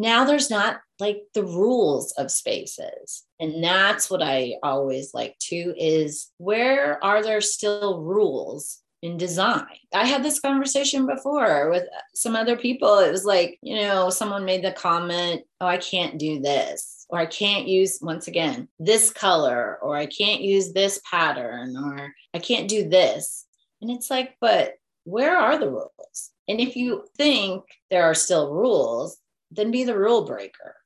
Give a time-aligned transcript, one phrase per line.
[0.00, 3.24] now there's not like the rules of spaces.
[3.40, 9.66] And that's what I always like too is where are there still rules in design.
[9.92, 11.84] I had this conversation before with
[12.14, 13.00] some other people.
[13.00, 17.18] It was like, you know, someone made the comment, oh, I can't do this, or
[17.18, 22.38] I can't use, once again, this color, or I can't use this pattern, or I
[22.38, 23.44] can't do this.
[23.82, 26.30] And it's like, but where are the rules?
[26.48, 29.18] And if you think there are still rules,
[29.54, 30.76] then be the rule breaker.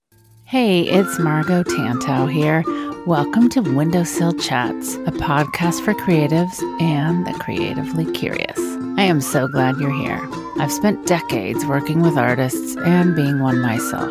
[0.45, 2.63] Hey, it's Margo Tantau here.
[3.07, 8.59] Welcome to Windowsill Chats, a podcast for creatives and the creatively curious.
[8.99, 10.21] I am so glad you're here.
[10.59, 14.11] I've spent decades working with artists and being one myself.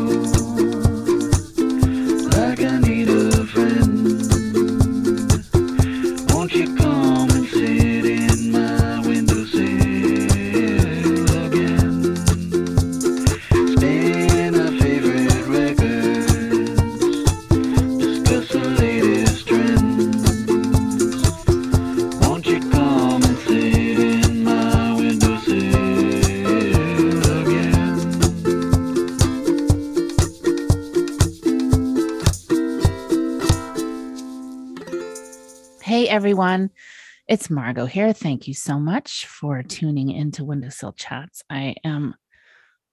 [37.27, 38.13] It's Margo here.
[38.13, 41.43] Thank you so much for tuning into Windowsill Chats.
[41.49, 42.15] I am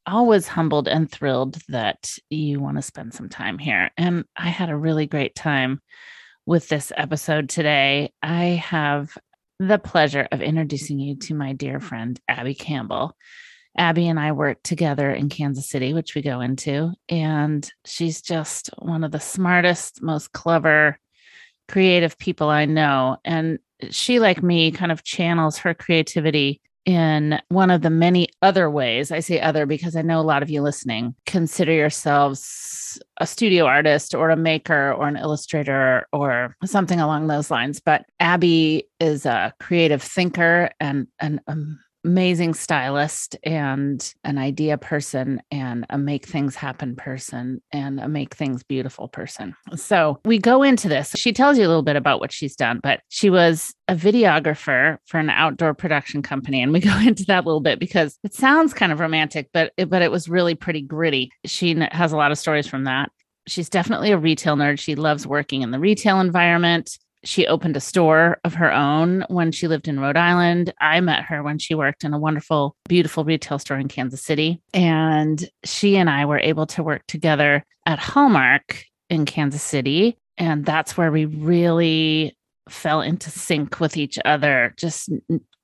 [0.06, 3.90] always humbled and thrilled that you want to spend some time here.
[3.96, 5.80] And I had a really great time
[6.46, 8.12] with this episode today.
[8.22, 9.16] I have
[9.58, 13.16] the pleasure of introducing you to my dear friend, Abby Campbell.
[13.76, 18.70] Abby and I work together in Kansas City, which we go into, and she's just
[18.78, 20.98] one of the smartest, most clever,
[21.68, 23.18] creative people I know.
[23.24, 23.58] And
[23.90, 29.12] she, like me, kind of channels her creativity in one of the many other ways.
[29.12, 33.66] I say other because I know a lot of you listening consider yourselves a studio
[33.66, 37.78] artist or a maker or an illustrator or something along those lines.
[37.78, 45.42] But Abby is a creative thinker and an um, amazing stylist and an idea person
[45.50, 49.54] and a make things happen person and a make things beautiful person.
[49.76, 51.12] So we go into this.
[51.16, 54.96] She tells you a little bit about what she's done, but she was a videographer
[55.04, 58.32] for an outdoor production company and we go into that a little bit because it
[58.32, 61.30] sounds kind of romantic but it, but it was really pretty gritty.
[61.44, 63.12] She has a lot of stories from that.
[63.46, 64.78] She's definitely a retail nerd.
[64.78, 69.52] She loves working in the retail environment she opened a store of her own when
[69.52, 70.72] she lived in Rhode Island.
[70.80, 74.60] I met her when she worked in a wonderful, beautiful retail store in Kansas City.
[74.72, 80.16] And she and I were able to work together at Hallmark in Kansas City.
[80.36, 82.36] And that's where we really
[82.68, 85.10] fell into sync with each other, just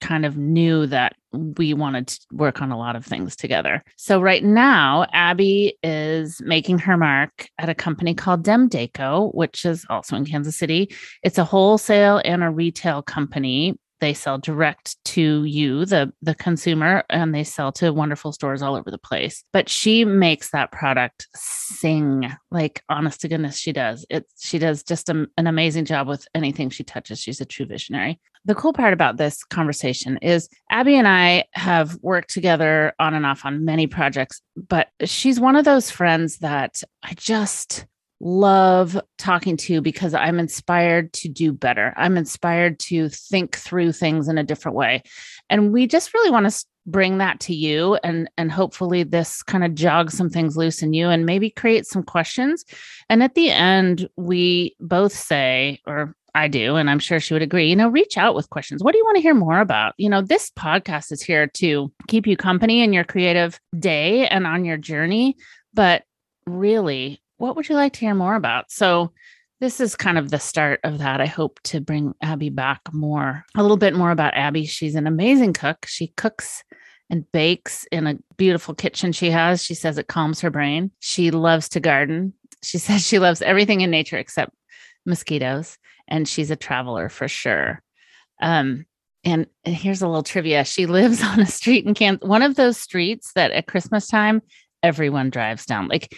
[0.00, 3.82] kind of knew that we wanted to work on a lot of things together.
[3.96, 9.84] So right now, Abby is making her mark at a company called Demdaco, which is
[9.90, 10.94] also in Kansas City.
[11.22, 13.76] It's a wholesale and a retail company.
[14.00, 18.74] They sell direct to you, the the consumer, and they sell to wonderful stores all
[18.74, 19.44] over the place.
[19.52, 24.04] But she makes that product sing like honest to goodness she does.
[24.10, 27.20] It she does just a, an amazing job with anything she touches.
[27.20, 31.96] She's a true visionary the cool part about this conversation is Abby and I have
[32.02, 36.82] worked together on and off on many projects, but she's one of those friends that
[37.02, 37.86] I just
[38.20, 41.92] love talking to because I'm inspired to do better.
[41.96, 45.02] I'm inspired to think through things in a different way.
[45.50, 49.64] And we just really want to bring that to you and and hopefully this kind
[49.64, 52.64] of jogs some things loose in you and maybe create some questions.
[53.08, 57.42] And at the end we both say or I do, and I'm sure she would
[57.42, 57.68] agree.
[57.68, 58.82] You know, reach out with questions.
[58.82, 59.94] What do you want to hear more about?
[59.98, 64.46] You know, this podcast is here to keep you company in your creative day and
[64.46, 65.36] on your journey.
[65.72, 66.02] But
[66.46, 68.70] really, what would you like to hear more about?
[68.70, 69.12] So,
[69.60, 71.20] this is kind of the start of that.
[71.20, 74.66] I hope to bring Abby back more, a little bit more about Abby.
[74.66, 75.86] She's an amazing cook.
[75.86, 76.64] She cooks
[77.08, 79.62] and bakes in a beautiful kitchen she has.
[79.62, 80.90] She says it calms her brain.
[80.98, 82.34] She loves to garden.
[82.62, 84.52] She says she loves everything in nature except
[85.06, 85.78] mosquitoes,
[86.08, 87.82] and she's a traveler for sure.
[88.40, 88.86] Um,
[89.24, 92.56] and and here's a little trivia: she lives on a street in Kansas, one of
[92.56, 94.42] those streets that at Christmas time
[94.82, 95.88] everyone drives down.
[95.88, 96.14] Like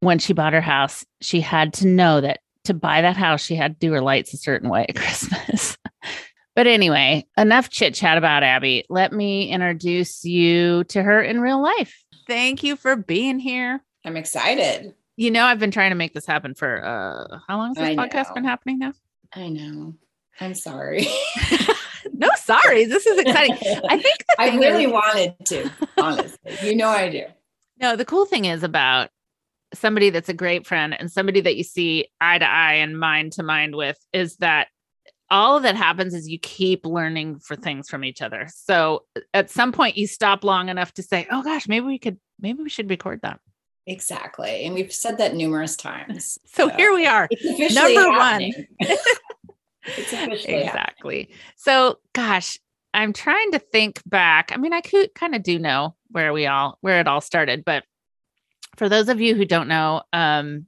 [0.00, 3.56] when she bought her house, she had to know that to buy that house, she
[3.56, 5.76] had to do her lights a certain way at Christmas.
[6.54, 8.84] but anyway, enough chit chat about Abby.
[8.88, 12.04] Let me introduce you to her in real life.
[12.26, 13.82] Thank you for being here.
[14.04, 14.94] I'm excited.
[15.16, 17.98] You know, I've been trying to make this happen for uh how long has this
[17.98, 18.34] I podcast know.
[18.34, 18.92] been happening now?
[19.34, 19.94] I know.
[20.40, 21.06] I'm sorry.
[22.12, 22.84] no, sorry.
[22.86, 23.80] This is exciting.
[23.88, 26.56] I think I really is- wanted to, honestly.
[26.62, 27.24] You know I do.
[27.80, 29.10] No, the cool thing is about
[29.74, 33.32] somebody that's a great friend and somebody that you see eye to eye and mind
[33.32, 34.68] to mind with is that
[35.30, 38.48] all that happens is you keep learning for things from each other.
[38.54, 42.18] So at some point you stop long enough to say, "Oh gosh, maybe we could
[42.38, 43.40] maybe we should record that."
[43.86, 44.64] Exactly.
[44.64, 46.38] And we've said that numerous times.
[46.54, 47.28] So here we are.
[47.72, 48.18] Number one.
[48.18, 48.66] happening.
[48.80, 50.66] it's officially happening.
[50.66, 51.30] Exactly.
[51.56, 52.58] So gosh,
[52.94, 54.52] I'm trying to think back.
[54.52, 57.64] I mean, I could kind of do know where we all where it all started,
[57.64, 57.84] but
[58.76, 60.66] for those of you who don't know, um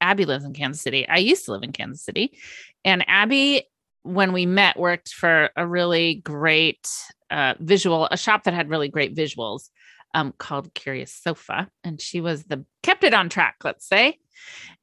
[0.00, 1.08] Abby lives in Kansas City.
[1.08, 2.38] I used to live in Kansas City.
[2.84, 3.64] And Abby,
[4.02, 6.88] when we met, worked for a really great
[7.30, 9.70] uh, visual, a shop that had really great visuals
[10.18, 11.68] um, called Curious Sofa.
[11.84, 14.18] And she was the kept it on track, let's say.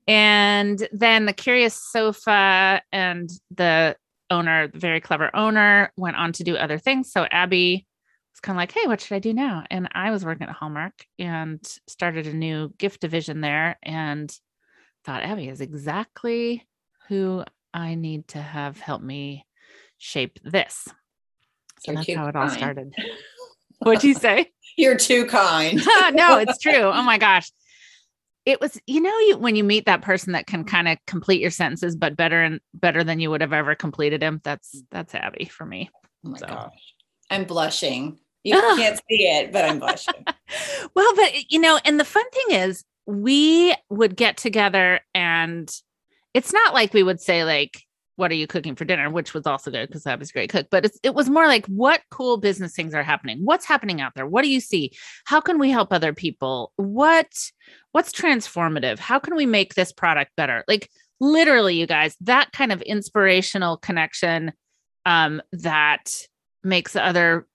[0.08, 3.96] And then the Curious Sofa and the
[4.30, 7.12] owner, the very clever owner, went on to do other things.
[7.12, 7.86] So Abby
[8.34, 9.64] was kind of like, hey, what should I do now?
[9.70, 14.34] And I was working at Hallmark and started a new gift division there and
[15.04, 16.66] thought Abby is exactly
[17.08, 17.44] who
[17.74, 19.46] I need to have help me
[19.98, 20.88] shape this.
[21.80, 22.94] So You're that's how it all started.
[23.80, 24.52] What'd you say?
[24.78, 25.78] You're too kind.
[26.14, 26.74] no, it's true.
[26.76, 27.52] Oh my gosh.
[28.46, 31.42] It was, you know, you when you meet that person that can kind of complete
[31.42, 34.42] your sentences, but better and better than you would have ever completed them.
[34.44, 35.90] That's that's Abby for me.
[36.26, 36.48] Oh my So.
[36.48, 36.94] gosh.
[37.32, 38.20] I'm blushing.
[38.44, 40.14] You can't see it, but I'm blushing.
[40.94, 45.72] well, but you know, and the fun thing is, we would get together, and
[46.36, 47.82] it's not like we would say like,
[48.16, 50.68] "What are you cooking for dinner?" Which was also good because was a great cook.
[50.70, 53.40] But it was more like, "What cool business things are happening?
[53.44, 54.28] What's happening out there?
[54.28, 54.92] What do you see?
[55.26, 56.72] How can we help other people?
[56.76, 57.28] What
[57.92, 59.00] what's transformative?
[59.00, 60.90] How can we make this product better?" Like
[61.20, 64.54] literally, you guys, that kind of inspirational connection
[65.06, 66.12] um, that
[66.64, 67.48] makes other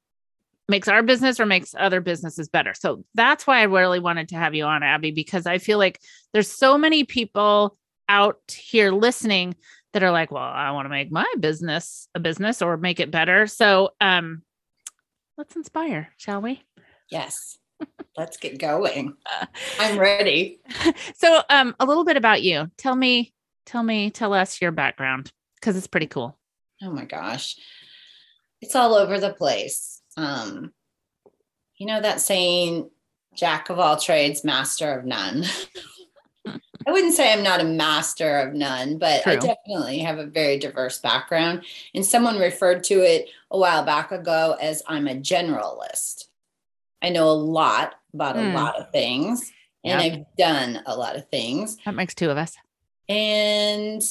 [0.69, 2.73] makes our business or makes other businesses better.
[2.75, 6.01] So that's why I really wanted to have you on, Abby, because I feel like
[6.33, 7.77] there's so many people
[8.09, 9.57] out here listening
[9.93, 13.11] that are like, well, I want to make my business a business or make it
[13.11, 13.47] better.
[13.47, 14.43] So um
[15.37, 16.63] let's inspire, shall we?
[17.11, 17.59] Yes.
[18.17, 19.15] Let's get going.
[19.81, 20.61] I'm ready.
[21.17, 22.71] so um a little bit about you.
[22.77, 23.33] Tell me,
[23.67, 26.39] tell me, tell us your background because it's pretty cool.
[26.83, 27.57] Oh my gosh.
[28.61, 30.03] It's all over the place.
[30.17, 30.73] Um,
[31.77, 32.91] you know that saying,
[33.35, 35.45] Jack of all trades, master of none.
[36.87, 40.59] I wouldn't say I'm not a master of none, but I definitely have a very
[40.59, 41.63] diverse background.
[41.95, 46.27] And someone referred to it a while back ago as I'm a generalist.
[47.03, 48.47] I know a lot about Hmm.
[48.47, 49.53] a lot of things,
[49.85, 50.13] and Yep.
[50.13, 52.57] I've done a lot of things That makes two of us.
[53.09, 54.03] and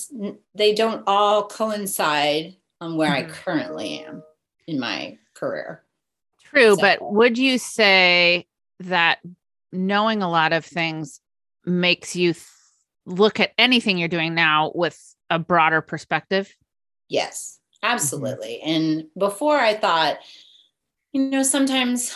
[0.56, 3.30] they don't all coincide on where I Mhm.
[3.30, 4.23] currently am
[4.68, 5.83] in my career.
[6.44, 8.45] True, So- but would you say
[8.80, 9.19] that
[9.71, 11.21] knowing a lot of things
[11.66, 12.33] makes you
[13.09, 16.56] look at anything you're doing now with a broader perspective?
[17.07, 18.61] Yes, absolutely.
[18.61, 20.18] And before I thought,
[21.11, 22.16] you know, sometimes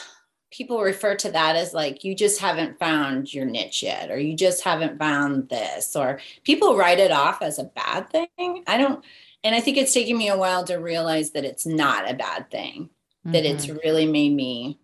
[0.51, 4.35] people refer to that as like you just haven't found your niche yet, or you
[4.35, 8.63] just haven't found this, or people write it off as a bad thing.
[8.67, 9.03] I don't,
[9.43, 12.49] and I think it's taken me a while to realize that it's not a bad
[12.51, 12.89] thing.
[13.25, 13.81] that it's Mhm.
[13.83, 14.79] really made me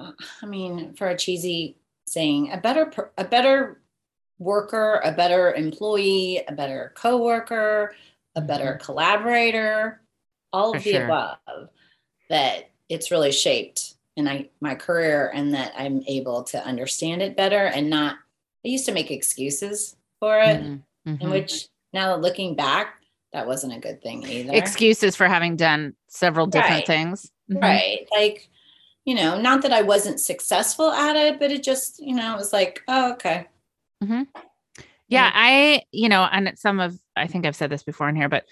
[0.00, 0.10] uh,
[0.42, 3.80] i mean for a cheesy saying a better a better
[4.38, 7.94] worker a better employee a better coworker
[8.36, 10.00] a better collaborator
[10.52, 11.04] all For of the sure.
[11.06, 11.68] above
[12.30, 17.36] that it's really shaped in I, my career and that i'm able to understand it
[17.36, 18.16] better and not
[18.64, 20.82] i used to make excuses for it Mhm.
[21.06, 21.30] in Mhm.
[21.30, 22.94] which now looking back
[23.32, 26.86] that wasn't a good thing either excuses for having done several different Right.
[26.86, 27.30] things.
[27.50, 27.62] Mhm.
[27.62, 28.48] right like
[29.04, 32.38] you know not that i wasn't successful at it but it just you know it
[32.38, 33.46] was like oh okay
[34.02, 34.22] Mm-hmm.
[35.08, 38.28] Yeah, I, you know, and some of I think I've said this before in here,
[38.28, 38.44] but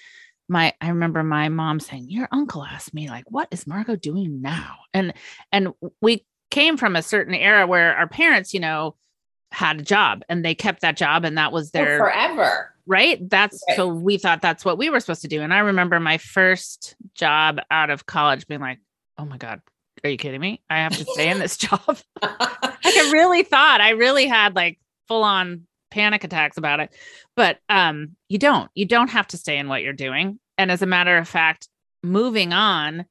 [0.49, 4.41] my I remember my mom saying, Your uncle asked me, like, what is Margo doing
[4.41, 4.77] now?
[4.95, 5.13] And
[5.53, 8.97] and we came from a certain era where our parents, you know,
[9.53, 13.29] had a job and they kept that job and that was For their forever right?
[13.29, 13.77] That's Right.
[13.77, 15.43] so we thought that's what we were supposed to do.
[15.43, 18.79] And I remember my first job out of college being like,
[19.19, 19.61] oh my God,
[20.05, 20.63] are you kidding me?
[20.71, 21.81] I have to stay in this job.
[21.87, 26.95] like I really thought I really had like full on panic attacks about it.
[27.35, 28.71] But um you don't.
[28.75, 30.39] You don't have to stay in what you're doing.
[30.59, 31.69] And as a matter of fact,
[32.03, 33.07] moving on,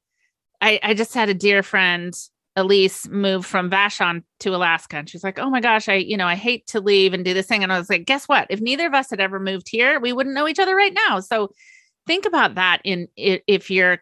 [0.61, 2.13] I I just had a dear friend
[2.57, 4.97] Elise move from Vashon to Alaska.
[4.97, 7.33] And she's like, Oh my gosh, I, you know, I hate to leave and do
[7.33, 7.63] this thing.
[7.63, 8.47] And I was like, guess what?
[8.49, 11.19] If neither of us had ever moved here, we wouldn't know each other right now.
[11.19, 11.51] So
[12.07, 14.01] think about that in if you're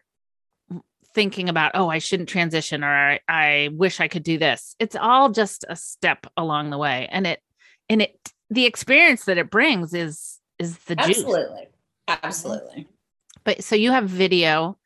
[1.14, 4.76] thinking about, oh, I shouldn't transition or I, I wish I could do this.
[4.78, 7.08] It's all just a step along the way.
[7.10, 7.40] And it
[7.88, 11.18] and it the experience that it brings is is the juice.
[11.18, 11.68] Absolutely.
[12.08, 12.88] Absolutely.
[13.44, 14.78] But so you have video.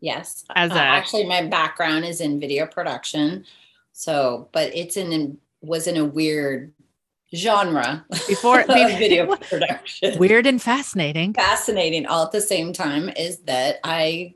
[0.00, 0.44] Yes.
[0.54, 3.44] As Uh, a- actually, my background is in video production.
[3.92, 6.72] So, but it's in, in was in a weird
[7.34, 8.68] genre Before- of
[8.98, 10.18] video production.
[10.18, 11.34] Weird and fascinating.
[11.34, 14.34] Fascinating all at the same time is that I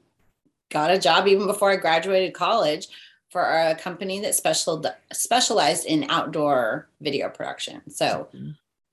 [0.71, 2.89] got a job even before I graduated college
[3.37, 7.83] for a company that special specialized in outdoor video production.
[7.91, 8.29] So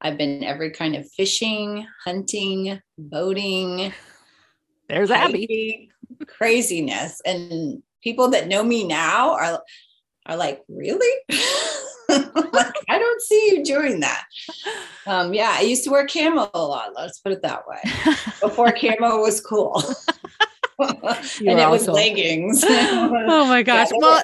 [0.01, 3.93] I've been every kind of fishing, hunting, boating,
[4.89, 5.89] There's Abby.
[6.27, 7.21] craziness.
[7.25, 9.61] And people that know me now are
[10.25, 11.15] are like, really?
[12.09, 14.25] like, I don't see you doing that.
[15.07, 16.91] Um, yeah, I used to wear camo a lot.
[16.97, 17.79] Let's put it that way.
[18.41, 19.81] Before camo was cool.
[20.79, 22.63] And it was also- leggings.
[22.67, 23.89] oh my gosh.
[23.91, 23.97] Yeah.
[24.01, 24.23] Well,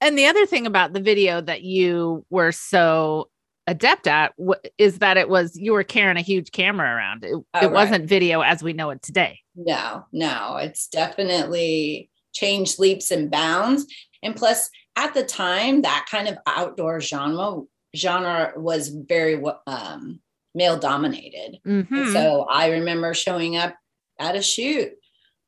[0.00, 3.28] and the other thing about the video that you were so
[3.66, 7.24] adept at w- is that it was you were carrying a huge camera around.
[7.24, 7.70] It, Oh, it right.
[7.72, 9.40] wasn't video as we know it today.
[9.54, 13.86] No, no, it's definitely changed leaps and bounds.
[14.22, 17.62] And plus, at the time, that kind of outdoor genre
[17.96, 20.20] genre was very um,
[20.54, 21.58] male dominated.
[21.66, 22.12] Mhm.
[22.12, 23.74] So I remember showing up
[24.18, 24.92] at a shoot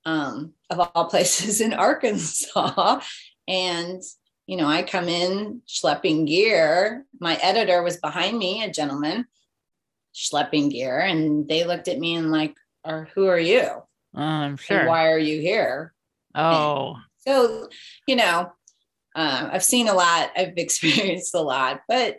[0.05, 3.01] um, of all places in Arkansas,
[3.49, 4.03] and
[4.47, 7.05] you know, I come in schlepping gear.
[7.21, 9.27] My editor was behind me, a gentleman,
[10.15, 13.63] schlepping gear, and they looked at me and like, "Or who are you?
[13.63, 15.95] Oh, I'm And why are you here?"
[16.35, 16.97] Oh,
[17.27, 17.69] So,
[18.09, 18.53] you know,
[19.15, 22.17] uh, I've seen a lot, I've experienced a lot, but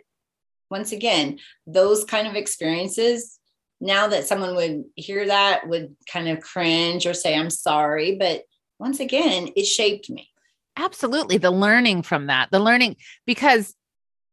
[0.70, 3.38] once again, those kind of experiences,
[3.80, 8.16] now that someone would hear that, would kind of cringe or say, I'm sorry.
[8.16, 8.44] But
[8.78, 10.30] once again, it shaped me.
[10.76, 11.38] Absolutely.
[11.38, 13.74] The learning from that, the learning, because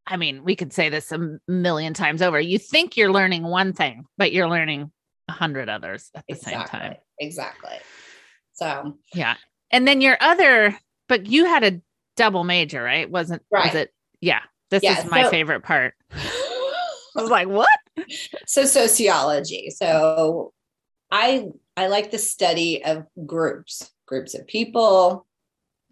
[0.06, 2.40] I mean, we could say this a million times over.
[2.40, 4.90] You think you're learning one thing, but you're learning
[5.28, 6.96] a hundred others at the same time.
[7.20, 7.76] Exactly.
[8.54, 9.36] So, Yeah.
[9.70, 10.76] And then your other,
[11.08, 11.80] but you had a
[12.16, 13.08] double major, right?
[13.08, 13.74] Wasn't was Right.
[13.74, 13.94] it?
[14.20, 14.40] Yeah.
[14.70, 15.94] This Yeah, is my so- favorite part.
[16.10, 17.68] I was like, what?
[18.46, 19.70] so sociology.
[19.70, 20.52] So
[21.10, 21.46] I
[21.76, 25.26] I like the study of groups, groups of people,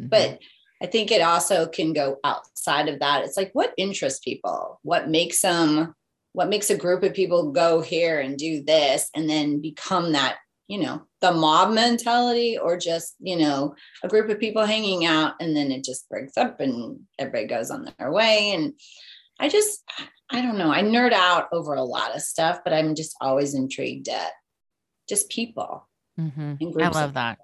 [0.01, 0.09] Mm-hmm.
[0.09, 0.39] but
[0.83, 3.23] I think it also can go outside of that.
[3.25, 5.95] It's like what interests people, what makes them,
[6.33, 10.39] what makes a group of people go here and do this, and then become that,
[10.69, 15.35] you know, the mob mentality, or just you know a group of people hanging out,
[15.39, 18.53] and then it just breaks up and everybody goes on their way.
[18.55, 18.73] And
[19.39, 19.83] I just,
[20.31, 23.55] I don't know, I nerd out over a lot of stuff, but I'm just always
[23.55, 24.33] intrigued at
[25.09, 25.89] just people.
[26.19, 26.83] Mhm.
[26.83, 27.39] I love that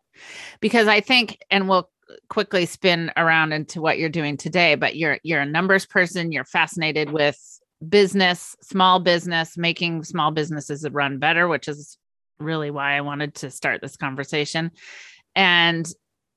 [0.60, 1.90] because I think, and we'll
[2.28, 4.74] quickly spin around into what you're doing today.
[4.74, 6.32] But you're you're a numbers person.
[6.32, 7.38] You're fascinated with
[7.86, 11.98] business, small business, making small businesses run better, which is
[12.38, 14.70] really why I wanted to start this conversation.
[15.34, 15.86] And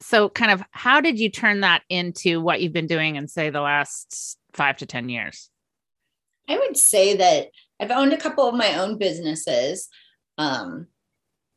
[0.01, 3.49] so, kind of, how did you turn that into what you've been doing in, say,
[3.49, 5.49] the last five to ten years?
[6.47, 9.87] I would say that I've owned a couple of my own businesses
[10.37, 10.87] um,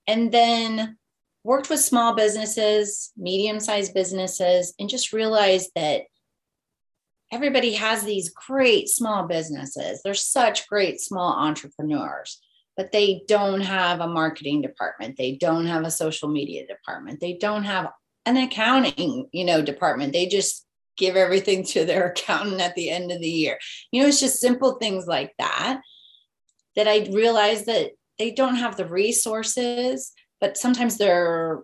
[0.06, 0.98] and then
[1.44, 6.02] worked with small businesses, medium sized businesses, and just realized that
[7.32, 10.02] everybody has these great small businesses.
[10.02, 12.40] They're such great small entrepreneurs,
[12.76, 15.16] but they don't have a marketing department.
[15.16, 17.20] They don't have a social media department.
[17.20, 17.90] They don't have
[18.26, 20.12] an accounting, you know, department.
[20.12, 23.58] They just give everything to their accountant at the end of the year.
[23.90, 25.80] You know, it's just simple things like that
[26.76, 31.62] that I realized that they don't have the resources, but sometimes they're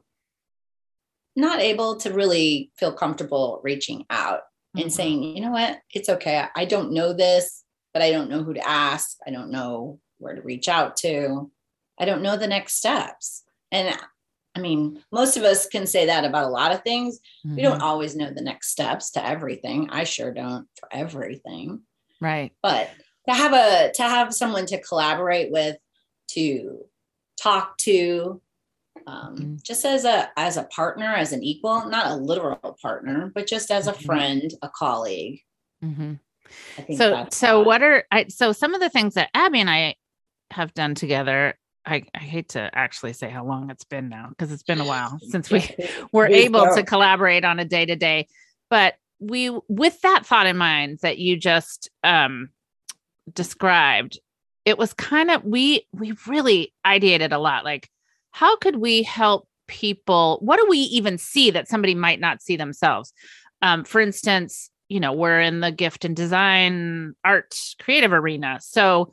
[1.34, 4.42] not able to really feel comfortable reaching out
[4.76, 4.92] and Mhm.
[4.92, 6.44] saying, you know what, it's okay.
[6.54, 9.18] I- don't know this, but I don't know who to ask.
[9.26, 11.50] I don't know where to reach out to.
[11.98, 13.42] I don't know the next steps.
[13.72, 13.98] And
[14.54, 17.20] I mean, most of us can say that about a lot of things.
[17.44, 17.82] We don't Mhm.
[17.82, 19.90] always know the next steps to everything.
[19.90, 21.82] I sure don't for everything.
[22.20, 22.52] right.
[22.62, 22.90] But
[23.28, 25.78] to have a to have someone to collaborate with
[26.28, 26.88] to
[27.36, 28.40] talk to
[29.08, 29.62] um, Mhm.
[29.62, 33.70] just as a as a partner as an equal not a literal partner but just
[33.70, 34.04] as a Mhm.
[34.04, 35.40] friend a colleague
[35.82, 36.18] Mhm.
[36.78, 38.26] i think So, so what are I?
[38.28, 39.96] So some of the things that Abby and I
[40.50, 41.58] have done together.
[41.86, 44.84] I, I hate to actually say how long it's been now because it's been a
[44.84, 45.60] while since we
[46.12, 48.28] were able to collaborate on a day to day.
[48.68, 52.50] But we, with that thought in mind that you just um,
[53.32, 54.18] described,
[54.66, 57.64] it was kind of we we really ideated a lot.
[57.64, 57.88] Like,
[58.30, 60.38] how could we help people?
[60.40, 63.12] What do we even see that somebody might not see themselves?
[63.62, 69.12] Um, for instance, you know, we're in the gift and design art creative arena, so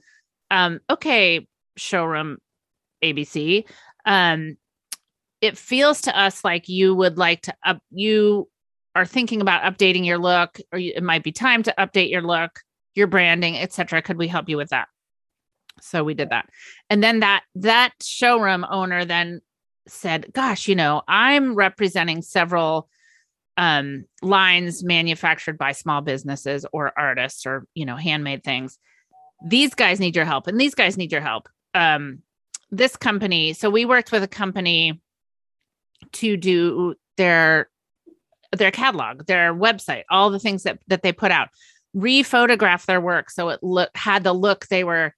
[0.52, 2.38] um, okay, showroom
[3.04, 3.66] ABC.
[4.06, 4.58] Um,
[5.42, 8.50] it feels to us like you would like to up you
[8.96, 12.22] are thinking about updating your look or you, it might be time to update your
[12.22, 12.62] look
[12.96, 14.88] your branding etc could we help you with that
[15.82, 16.50] so we did that.
[16.90, 19.42] And then that that showroom owner then
[19.88, 22.90] said gosh you know i'm representing several
[23.58, 28.78] um lines manufactured by small businesses or artists or you know handmade things.
[29.46, 31.48] These guys need your help and these guys need your help.
[31.74, 32.20] Um
[32.72, 35.02] this company so we worked with a company
[36.14, 37.70] to do their
[38.52, 41.50] their catalog their website all the things that that they put out.
[41.96, 45.16] Rephotograph their work so it look had the look they were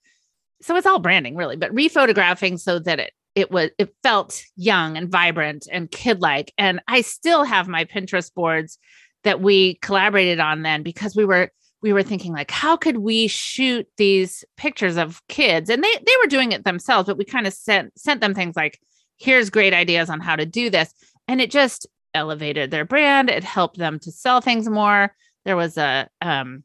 [0.62, 4.98] so it's all branding really but rephotographing so that it it was it felt young
[4.98, 8.78] and vibrant and kid like and i still have my pinterest boards
[9.24, 13.28] that we collaborated on then because we were we were thinking like how could we
[13.28, 15.70] shoot these pictures of kids?
[15.70, 18.56] And they they were doing it themselves but we kind of sent sent them things
[18.56, 18.80] like
[19.18, 20.94] here's great ideas on how to do this.
[21.28, 23.30] And it just elevated their brand.
[23.30, 25.14] It helped them to sell things more.
[25.46, 26.64] There was a um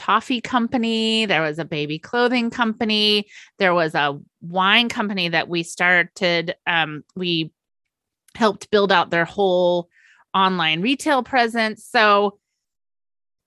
[0.00, 3.26] toffee company there was a baby clothing company
[3.58, 7.52] there was a wine company that we started um we
[8.34, 9.88] helped build out their whole
[10.34, 11.84] online retail presence.
[11.84, 12.38] So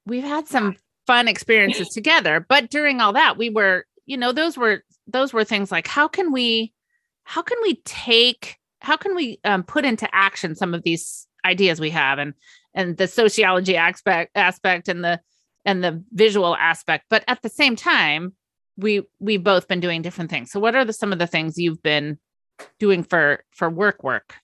[0.05, 0.75] we've had some
[1.07, 5.43] fun experiences together but during all that we were you know those were those were
[5.43, 6.71] things like how can we
[7.25, 11.81] how can we take how can we um, put into action some of these ideas
[11.81, 12.33] we have and
[12.73, 15.19] and the sociology aspect aspect and the
[15.65, 18.33] and the visual aspect but at the same time
[18.77, 20.51] we we've both been doing different things.
[20.51, 22.17] So what are the some of the things you've been
[22.79, 24.35] doing for for work work?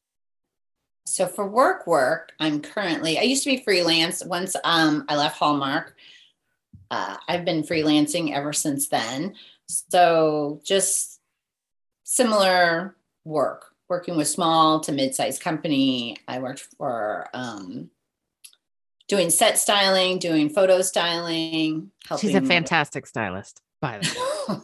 [1.05, 5.38] So for work work i'm currently i used to be freelance once um, i left
[5.38, 5.95] hallmark.
[6.91, 9.36] Uh, i've been freelancing ever since then.
[9.67, 11.19] So just
[12.03, 16.17] similar work working with small to mid-sized company.
[16.27, 17.89] I worked for um,
[19.10, 24.58] doing set styling doing photo styling she's a fantastic stylist by the way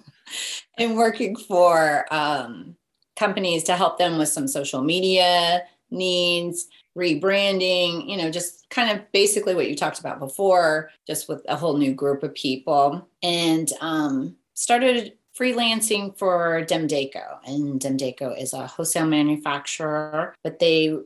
[0.77, 2.75] and working for um,
[3.17, 9.11] companies to help them with some social media needs rebranding you know just kind of
[9.11, 13.73] basically what you talked about before just with a whole new group of people and
[13.81, 17.39] um, started freelancing for Demdaco.
[17.45, 20.97] And Demdaco is a wholesale manufacturer, but they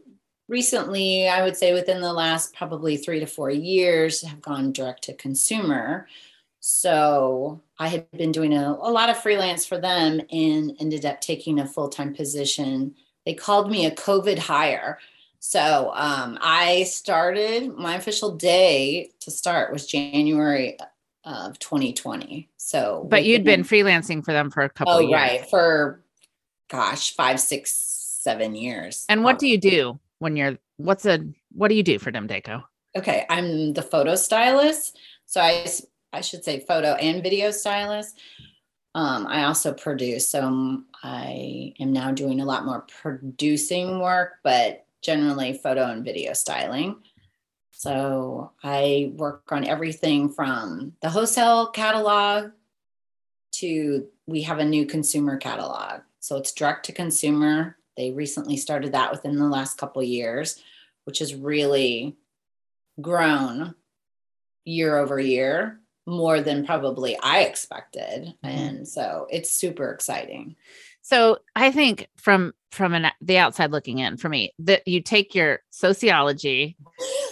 [0.49, 5.03] recently, I would say within the last probably three to four years, have gone direct
[5.03, 6.07] to consumer.
[6.59, 11.21] So I had been doing a, a lot of freelance for them and ended up
[11.21, 12.95] taking a full time position.
[13.25, 14.99] They called me a COVID hire.
[15.39, 20.77] So um, I started my official day to start was January
[21.23, 22.49] of 2020.
[22.57, 26.01] So, but you'd been freelancing for them for a couple oh of years right for
[26.67, 27.71] gosh five six
[28.21, 29.05] seven years.
[29.07, 32.63] and what do you do when you're what's a what do you do for Demdaco?
[32.95, 34.97] Okay, I'm the photo stylist.
[35.25, 35.67] So I
[36.13, 38.19] I should say photo and video stylist.
[38.95, 40.27] Um, I also produce.
[40.27, 46.34] So I am now doing a lot more producing work, but generally photo and video
[46.34, 46.97] styling.
[47.71, 52.51] So I work on everything from the wholesale catalog
[53.53, 56.01] to we have a new consumer catalog.
[56.19, 57.77] So it's direct to consumer.
[57.99, 60.57] They recently started that within the last couple of years,
[61.03, 62.15] which has really
[63.01, 63.75] grown
[64.63, 68.33] year over year more than probably I expected.
[68.41, 68.47] Mm-hmm.
[68.47, 70.55] And so it's super exciting.
[71.01, 75.35] So I think from from an the outside looking in for me that you take
[75.35, 76.77] your sociology,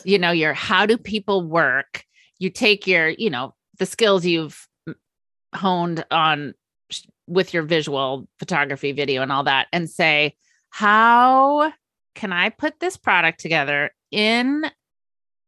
[0.03, 2.03] you know, your how do people work,
[2.39, 4.67] you take your, you know, the skills you've
[5.55, 6.55] honed on
[7.25, 10.35] with your visual photography, video and all that and say,
[10.77, 11.73] how
[12.13, 14.63] can I put this product together in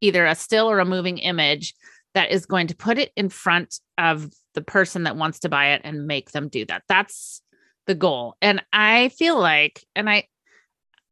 [0.02, 1.76] either a still or a moving image
[2.16, 5.74] that is going to put it in front of the person that wants to buy
[5.74, 6.82] it and make them do that.
[6.90, 7.44] That's
[7.86, 8.38] the goal.
[8.42, 10.26] And I feel like, and I,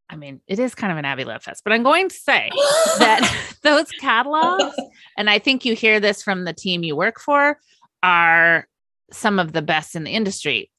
[0.10, 2.50] I mean, it is kind of an Abby Love Fest, but I'm going to say
[2.98, 4.76] that those catalogs,
[5.16, 7.60] and I think you hear this from the team you work for,
[8.02, 8.68] are
[9.12, 10.72] some of the best in the industry.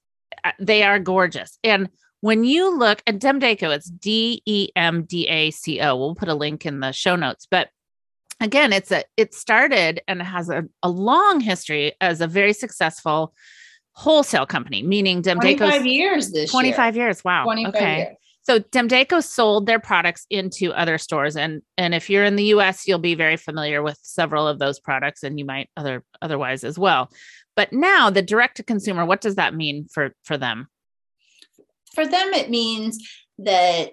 [0.42, 1.56] Uh, They are gorgeous.
[1.62, 1.88] And
[2.20, 5.96] when you look at Demdaco, it's D E M D A C O.
[5.96, 7.46] We'll put a link in the show notes.
[7.50, 7.68] But
[8.40, 13.34] again, it's a it started and has a, a long history as a very successful
[13.92, 17.24] wholesale company, meaning 25 Demdaco's years this 25 years.
[17.24, 17.44] Wow.
[17.44, 17.96] 25 okay.
[17.96, 18.16] years.
[18.42, 22.88] So Demdaco sold their products into other stores, and and if you're in the U.S.,
[22.88, 26.78] you'll be very familiar with several of those products, and you might other otherwise as
[26.78, 27.10] well.
[27.56, 30.68] But now the direct to consumer, what does that mean for for them?
[31.94, 32.98] For them, it means
[33.38, 33.90] that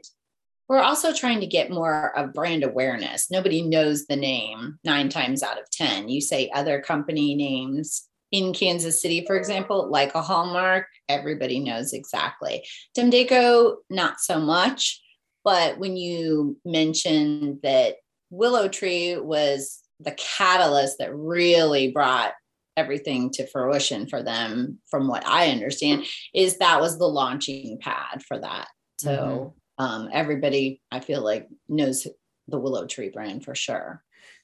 [0.67, 3.29] we're also trying to get more of brand awareness.
[3.29, 6.09] Nobody knows the name nine times out of 10.
[6.09, 11.93] You say other company names in Kansas City, for example, like a Hallmark, everybody knows
[11.93, 12.65] exactly.
[12.97, 15.01] Demdaco, not so much.
[15.43, 17.97] But when you mentioned that
[18.31, 22.33] Willow Tree was the catalyst that really brought
[22.77, 28.23] everything to fruition for them, from what I understand, is that was the launching pad
[28.27, 28.67] for that.
[28.97, 32.07] So um, everybody, I feel like, knows
[32.47, 34.03] the Willow Tree brand for sure.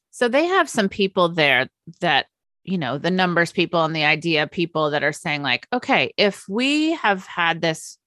[0.10, 1.70] So they have some people there
[2.02, 2.26] that,
[2.64, 6.46] you know, the numbers people and the idea people that are saying, like, okay, if
[6.50, 7.98] we have had this,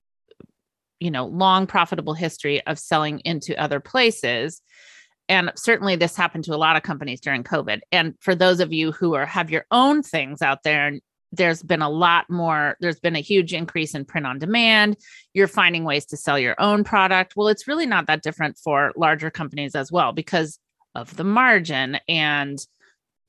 [1.01, 4.61] you know, long profitable history of selling into other places,
[5.29, 7.81] and certainly this happened to a lot of companies during COVID.
[7.93, 10.99] And for those of you who are have your own things out there,
[11.33, 14.97] there's been a lot more, there's been a huge increase in print on demand.
[15.33, 17.35] You're finding ways to sell your own product.
[17.37, 20.59] Well, it's really not that different for larger companies as well because
[20.95, 22.59] of the margin and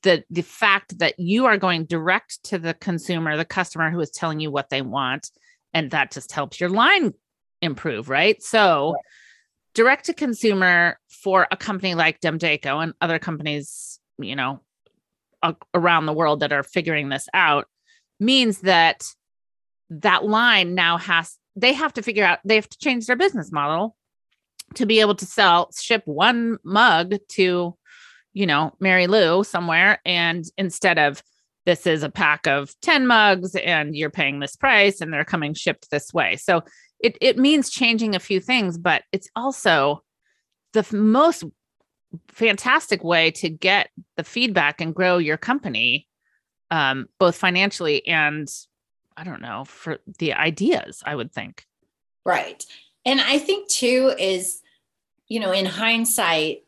[0.04, 4.12] the the fact that you are going direct to the consumer, the customer who is
[4.12, 5.32] telling you what they want,
[5.74, 7.14] and that just helps your line
[7.62, 8.42] improve, right?
[8.44, 9.02] So, Right.
[9.74, 14.62] direct to consumer for a company like Demdaco and other companies, you know,
[15.42, 17.66] a- around the world that are figuring this out
[18.20, 19.08] means that
[19.90, 23.52] that line now has they have to figure out they have to change their business
[23.52, 23.96] model
[24.76, 27.76] to be able to sell ship one mug to
[28.34, 30.00] you know mary lou somewhere.
[30.06, 31.24] And instead of
[31.66, 35.56] this is a pack of 10 mugs and you're paying this price and they're coming
[35.56, 36.36] shipped this way.
[36.36, 36.62] So
[37.00, 40.04] it, it means changing a few things but it's also
[40.76, 41.44] the most
[42.30, 46.08] fantastic way to get the feedback and grow your company
[46.72, 48.50] um, both financially and
[49.18, 51.66] i don't know for the ideas i would think
[52.26, 52.66] Right.
[53.06, 54.62] And I think too is,
[55.28, 56.64] you know, in hindsight,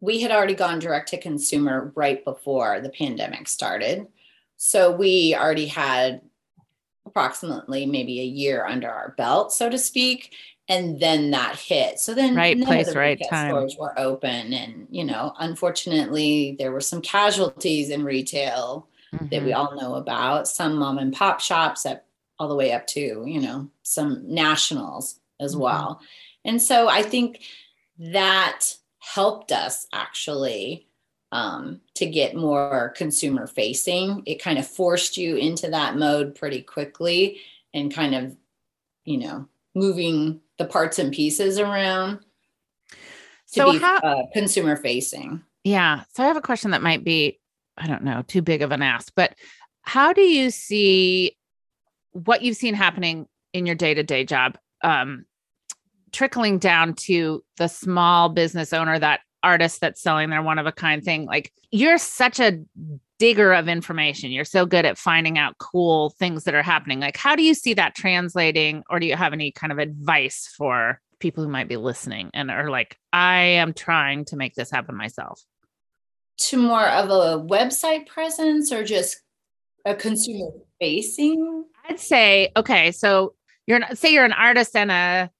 [0.00, 4.06] we had already gone direct to consumer right before the pandemic started.
[4.56, 6.22] So we already had
[7.04, 10.34] approximately maybe a year under our belt, so to speak.
[10.68, 12.00] And then that hit.
[12.00, 13.50] So then Right place, the right time.
[13.50, 14.52] stores were open.
[14.52, 18.88] And, you know, unfortunately, there were some casualties in retail
[19.30, 19.56] that we Mhm.
[19.56, 21.86] all know about some mom and pop shops
[22.38, 25.60] all the way up to you know some nationals as Mhm.
[25.60, 26.00] well
[26.44, 27.40] and so i think
[27.98, 30.86] that helped us actually
[31.32, 36.60] um, to get more consumer facing it kind of forced you into that mode pretty
[36.62, 37.40] quickly
[37.72, 38.36] and kind of
[39.06, 42.96] you know moving the parts and pieces around to
[43.46, 46.04] So be how- uh, consumer facing Yeah.
[46.14, 47.40] So I have a question that might be,
[47.76, 49.34] I don't know, too big of an ask, but
[49.82, 51.36] how do you see
[52.12, 55.24] what you've seen happening in your day to day job um,
[56.12, 60.72] trickling down to the small business owner, that artist that's selling their one of a
[60.72, 61.26] kind thing?
[61.26, 62.60] Like you're such a
[63.18, 64.30] digger of information.
[64.30, 67.00] You're so good at finding out cool things that are happening.
[67.00, 70.52] Like, how do you see that translating, or do you have any kind of advice
[70.56, 74.70] for people who might be listening and are like, I am trying to make this
[74.70, 75.42] happen myself?
[76.38, 79.22] to more of a website presence or just
[79.84, 80.50] a consumer
[80.80, 83.34] facing I'd say, okay, so
[83.66, 85.30] you're say you're an artist and a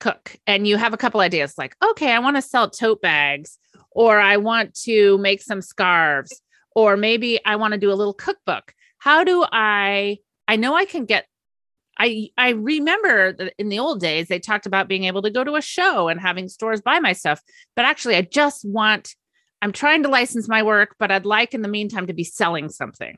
[0.00, 3.58] cook, and you have a couple ideas like, okay, I want to sell tote bags,
[3.92, 6.42] or I want to make some scarves,
[6.74, 8.74] or maybe I want to do a little cookbook.
[8.98, 10.18] How do I?
[10.48, 11.26] I know I can get.
[11.98, 15.44] I I remember that in the old days they talked about being able to go
[15.44, 17.40] to a show and having stores buy my stuff,
[17.76, 19.14] but actually I just want.
[19.62, 22.68] I'm trying to license my work, but I'd like in the meantime to be selling
[22.68, 23.16] something.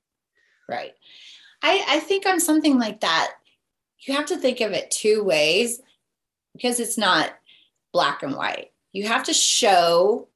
[0.68, 0.92] right
[1.62, 3.32] I, I think on something like that
[4.06, 5.80] you have to think of it two ways
[6.52, 7.32] because it's not
[7.92, 10.28] black and white you have to show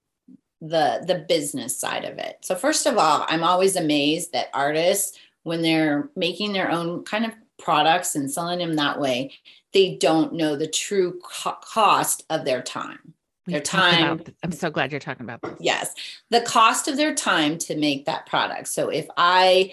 [0.60, 5.18] the the business side of it so first of all i'm always amazed that artists
[5.42, 9.32] when they're making their own kind of products and selling them that way,
[9.72, 13.14] they don't know the true co- cost of their time.
[13.46, 14.12] We've Their time.
[14.12, 15.56] about I'm so glad you're talking about this.
[15.60, 15.94] Yes,
[16.30, 18.68] the cost of their time to make that product.
[18.68, 19.72] So if I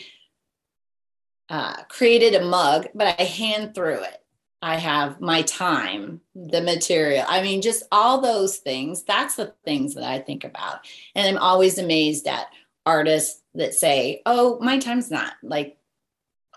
[1.50, 4.24] uh, created a mug, but I hand threw it,
[4.62, 7.26] I have my time, the material.
[7.28, 9.04] I mean, just all those things.
[9.04, 10.80] That's the things that I think about.
[11.14, 12.48] And I'm always amazed at
[12.86, 15.78] artists that say, oh, my time's not like,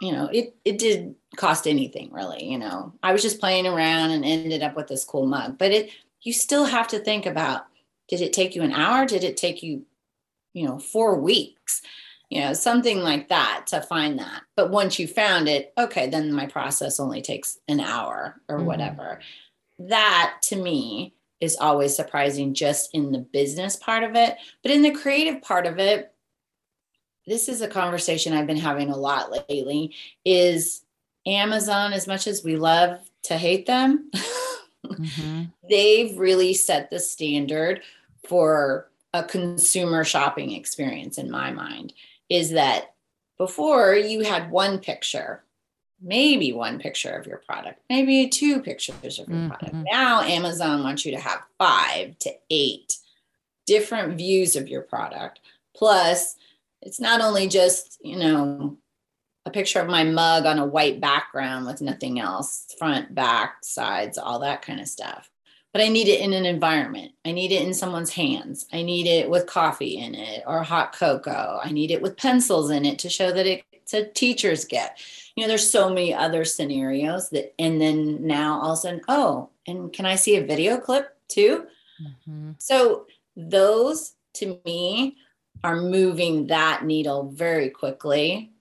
[0.00, 2.44] you know, it, it did cost anything really.
[2.44, 5.70] You know, I was just playing around and ended up with this cool mug, but
[5.70, 5.90] it,
[6.22, 7.66] you still have to think about
[8.08, 9.06] did it take you an hour?
[9.06, 9.86] Did it take you,
[10.52, 11.80] you know, four weeks?
[12.30, 14.42] You know, something like that to find that.
[14.56, 18.64] But once you found it, okay, then my process only takes an hour or Mhm.
[18.66, 19.20] whatever.
[19.80, 24.36] That to me is always surprising just in the business part of it.
[24.62, 26.12] But in the creative part of it,
[27.26, 30.84] this is a conversation I've been having a lot lately is
[31.26, 34.10] Amazon, as much as we love to hate them,
[34.86, 35.52] Mhm.
[35.68, 37.82] they've really set the standard
[38.26, 41.92] for a consumer shopping experience in my mind
[42.30, 42.94] is that
[43.36, 45.42] before you had one picture
[46.02, 49.74] maybe one picture of your product maybe two pictures of your product.
[49.74, 49.84] Mhm.
[49.90, 52.96] now amazon wants you to have five to eight
[53.66, 55.38] different views of your product.
[55.76, 56.34] Plus
[56.82, 58.78] it's not only just you know
[59.46, 64.18] a picture of my mug on a white background with nothing else front back sides
[64.18, 65.29] all that kind of stuff
[65.72, 67.12] but I need it in an environment.
[67.24, 68.66] I need it in someone's hands.
[68.72, 71.60] I need it with coffee in it or hot cocoa.
[71.62, 75.02] I need it with pencils in it to show that it's a teacher's gift.
[75.36, 79.00] You know, there's so many other scenarios that, and then now all of a sudden,
[79.08, 81.66] oh, and can I see a video clip too?
[82.28, 82.56] Mhm.
[82.58, 83.06] So
[83.36, 85.16] those to me
[85.62, 88.52] are moving that needle very quickly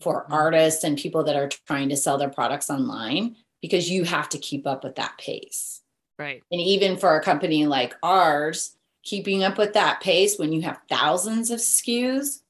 [0.00, 0.32] for Mhm.
[0.32, 4.38] artists and people that are trying to sell their products online because you have to
[4.38, 5.75] keep up with that pace.
[6.18, 6.42] Right.
[6.50, 10.80] And even for a company like ours, keeping up with that pace when you have
[10.88, 12.40] thousands of SKUs,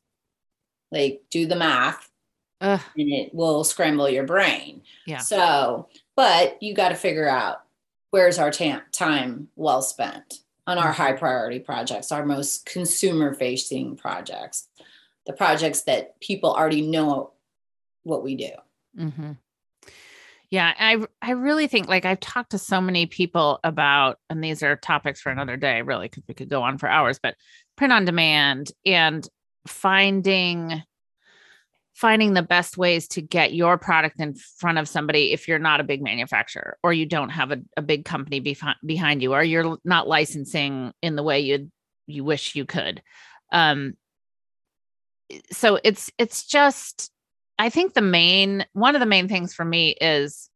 [0.93, 2.09] like do the math
[2.61, 2.81] Ugh.
[2.97, 4.83] and it will scramble your brain.
[5.07, 5.19] Yeah.
[5.19, 7.63] So, but you got to figure out
[8.11, 10.97] where's our time well spent on our Mhm.
[10.97, 14.69] high priority projects, our most consumer facing projects,
[15.27, 17.33] the projects that people already know
[18.05, 18.51] what we do.
[18.97, 19.33] hmm
[20.51, 24.63] Yeah, I I really think like I've talked to so many people about, and these
[24.63, 27.19] are topics for another day, really, because we could go on for hours.
[27.21, 27.35] But
[27.77, 29.27] print on demand and
[29.67, 30.83] finding
[31.95, 35.81] finding the best ways to get your product in front of somebody if you're not
[35.81, 39.43] a big manufacturer or you don't have a, a big company befi- behind you or
[39.43, 41.71] you're not licensing in the way you
[42.07, 43.03] you wish you could
[43.51, 43.95] um
[45.51, 47.11] so it's it's just
[47.59, 50.51] i think the main one of the main things for me is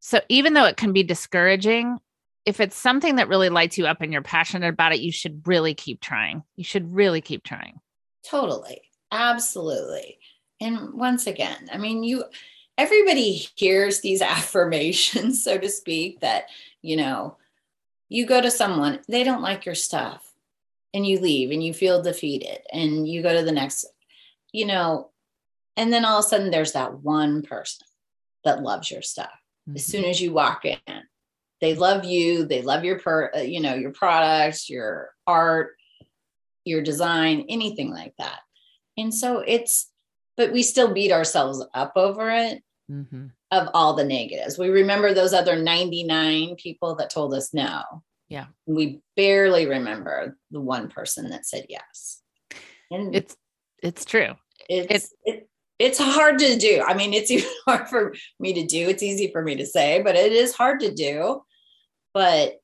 [0.00, 1.98] so even though it can be discouraging
[2.44, 5.46] if it's something that really lights you up and you're passionate about it you should
[5.46, 7.80] really keep trying you should really keep trying
[8.28, 8.82] Totally.
[9.12, 10.18] Absolutely.
[10.60, 12.24] And once again, I mean, you,
[12.76, 16.46] everybody hears these affirmations, so to speak, that,
[16.82, 17.36] you know,
[18.08, 20.32] you go to someone, they don't like your stuff,
[20.94, 23.86] and you leave and you feel defeated, and you go to the next,
[24.52, 25.10] you know,
[25.76, 27.86] and then all of a sudden there's that one person
[28.44, 29.30] that loves your stuff.
[29.74, 30.78] As soon as you walk in
[31.60, 35.76] they love you they love your per uh, you know your products your art
[36.64, 38.40] your design anything like that.
[38.96, 39.90] And so it's
[40.36, 43.26] but we still beat ourselves up over it mm-hmm.
[43.50, 44.58] of all the negatives.
[44.58, 47.82] We remember those other 99 people that told us no.
[48.28, 48.46] Yeah.
[48.66, 52.22] we barely remember the one person that said yes.
[52.90, 53.36] And it's
[53.82, 54.34] it's true.
[54.68, 56.82] It's it, it's hard to do.
[56.86, 58.88] I mean, it's even hard for me to do.
[58.88, 61.42] It's easy for me to say, but it is hard to do.
[62.14, 62.54] But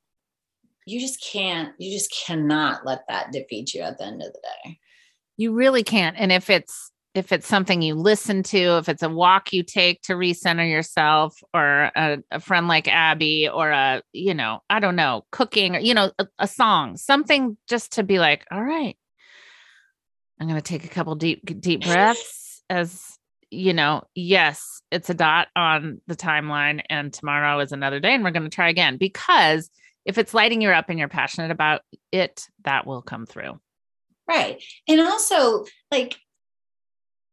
[0.87, 4.41] you just can't, you just cannot let that defeat you at the end of the
[4.43, 4.79] day.
[5.37, 6.17] You really can't.
[6.19, 10.01] And if it's if it's something you listen to, if it's a walk you take
[10.03, 14.97] to recenter yourself, or a, a friend like Abby, or a you know, I don't
[14.97, 18.97] know, cooking, or you know, a, a song, something just to be like, all right,
[20.41, 22.42] I'm gonna take a couple deep deep breaths
[22.73, 23.19] as
[23.51, 28.25] you know, yes, it's a dot on the timeline, and tomorrow is another day, and
[28.25, 29.71] we're gonna try again because
[30.05, 33.61] if it's lighting you up and you're passionate about it, that will come through.
[34.27, 34.63] Right.
[34.89, 36.17] And also, like,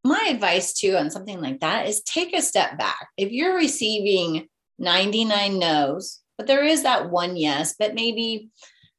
[0.04, 3.08] my advice too on something like that is take a step back.
[3.16, 4.46] If you're receiving
[4.78, 8.50] 99 no's, but there is that one yes, but maybe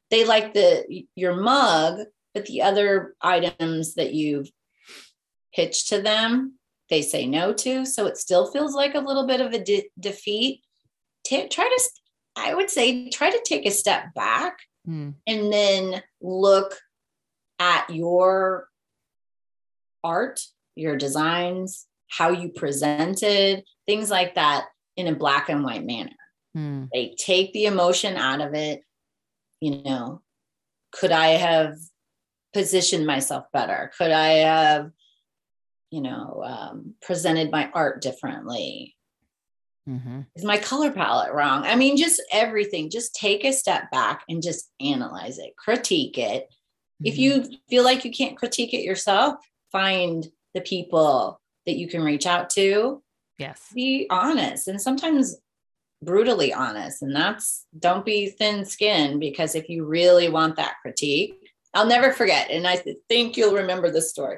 [0.10, 2.02] they like the your mug,
[2.34, 4.50] but the other items that you've
[5.54, 6.58] pitched to them,
[6.90, 7.86] they say no to.
[7.86, 10.62] So it still feels like a little bit of a de- defeat.
[11.28, 11.84] Ta- try to,
[12.36, 14.58] I would say, try to take a step back
[14.90, 16.76] Mm, and then look
[17.60, 18.68] at your
[20.04, 20.42] art,
[20.76, 24.66] your designs, how you presented, things like that
[24.98, 26.16] in a black and white manner.
[26.58, 28.82] mm, Like take the emotion out of it.
[29.60, 30.24] You know,
[30.92, 31.76] could I have
[32.54, 33.92] positioned myself better?
[33.98, 34.90] Could I have,
[35.92, 38.96] you know, um, presented my art differently?
[39.88, 40.26] mhm.
[40.36, 41.64] Is my color palette wrong?
[41.66, 42.90] I mean, just everything.
[42.90, 46.48] Just take a step back and just analyze it, critique it.
[47.04, 47.20] If Mhm.
[47.20, 49.36] you feel like you can't critique it yourself,
[49.72, 53.04] find the people that you can reach out to.
[53.38, 55.36] yes, Be honest and sometimes
[56.04, 57.02] brutally honest.
[57.02, 62.12] And that's don't be thin skinned because if you really want that critique, I'll never
[62.12, 62.50] forget.
[62.50, 64.38] And I th- think you'll remember this story.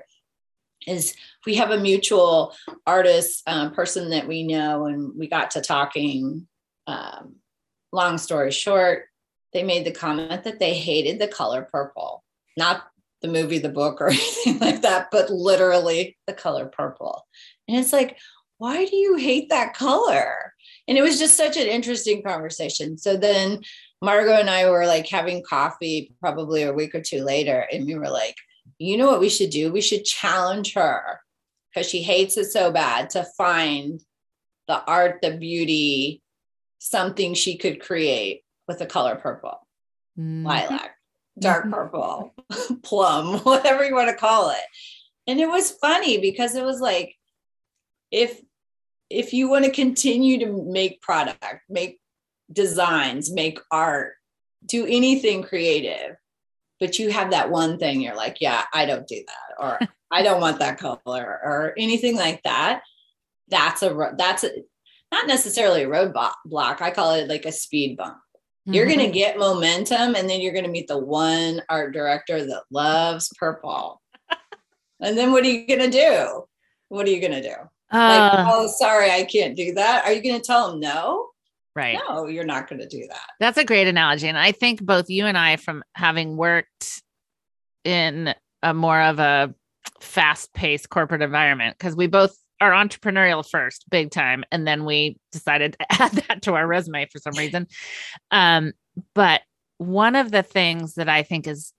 [0.87, 1.15] Is
[1.45, 6.47] we have a mutual artist um, person that we know, and we got to talking.
[6.87, 7.35] Um,
[7.93, 9.05] long story short,
[9.53, 12.23] they made the comment that they hated the color purple,
[12.57, 12.83] not
[13.21, 17.25] the movie, the book, or anything like that, but literally the color purple.
[17.67, 18.17] And it's like,
[18.57, 20.53] why do you hate that color?
[20.87, 22.97] And it was just such an interesting conversation.
[22.97, 23.61] So then
[24.01, 27.95] Margo and I were like having coffee probably a week or two later, and we
[27.95, 28.35] were like,
[28.83, 29.71] you know what we should do?
[29.71, 31.21] We should challenge her
[31.69, 34.01] because she hates it so bad to find
[34.67, 36.21] the art, the beauty,
[36.79, 39.65] something she could create with the color purple,
[40.17, 40.45] Mhm.
[40.45, 40.97] lilac,
[41.39, 41.71] dark Mhm.
[41.71, 42.33] purple,
[42.83, 44.65] plum, whatever you want to call it.
[45.27, 47.15] And it was funny because it was like,
[48.11, 48.41] if
[49.09, 51.99] if you want to continue to make product, make
[52.51, 54.15] designs, make art,
[54.65, 56.15] do anything creative,
[56.83, 59.79] but you have that one thing you're like, yeah, I don't do that, or
[60.11, 60.99] I don't want that color,
[61.41, 62.81] or anything like that.
[63.47, 64.49] That's a that's a
[65.09, 66.81] not necessarily a roadblock.
[66.81, 68.17] I call it like a speed bump.
[68.65, 68.95] You're Mhm.
[68.97, 74.01] gonna get momentum, and then you're gonna meet the one art director that loves purple.
[74.99, 76.43] and then what are you gonna do?
[76.89, 77.55] What are you gonna do?
[77.91, 80.03] Like, Uh, oh, sorry, I can't do that.
[80.05, 81.29] Are you going to tell him no?
[81.75, 81.97] Right.
[82.07, 83.25] No, you're not going to do that.
[83.39, 84.27] That's a great analogy.
[84.27, 87.01] And I think both you and I, from having worked
[87.83, 89.53] in a more of a
[89.99, 94.43] fast paced corporate environment, because we both are entrepreneurial first, big time.
[94.51, 97.67] And then we decided to add that to our resume for some reason.
[98.31, 98.73] Um,
[99.13, 99.41] but
[99.77, 101.73] one of the things that I think is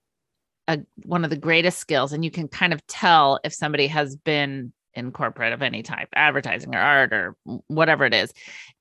[0.67, 4.15] a, one of the greatest skills, and you can kind of tell if somebody has
[4.15, 7.35] been in corporate of any type, advertising or art or
[7.67, 8.33] whatever it is,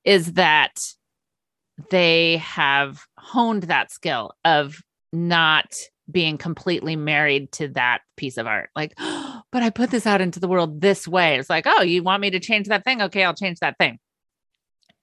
[0.05, 0.81] is that
[1.91, 4.81] they have honed that skill of
[5.13, 5.75] not
[6.11, 8.71] being completely married to that piece of art.
[8.77, 11.39] Like, but I put this out into the world this way.
[11.39, 13.01] It's like, oh, you want me to change that thing?
[13.03, 13.99] Okay, I'll change that thing.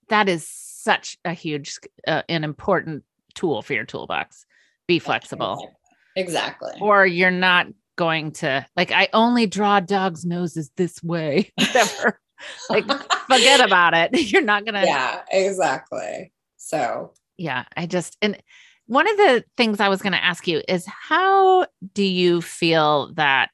[0.10, 3.04] That is such a huge, uh, an important
[3.34, 4.46] tool for your toolbox.
[4.88, 5.72] Be flexible,
[6.16, 6.74] Exactly.
[6.82, 8.92] or you're not going to like.
[8.92, 11.52] I only draw dogs' noses this way.
[11.58, 12.20] Whatever.
[12.70, 12.86] like,
[13.28, 14.10] forget about it.
[14.32, 14.84] You're not gonna.
[14.84, 16.34] yeah, exactly.
[16.72, 18.42] So, yeah i just and
[18.88, 23.14] one of the things i was going to ask you is how do you feel
[23.16, 23.52] that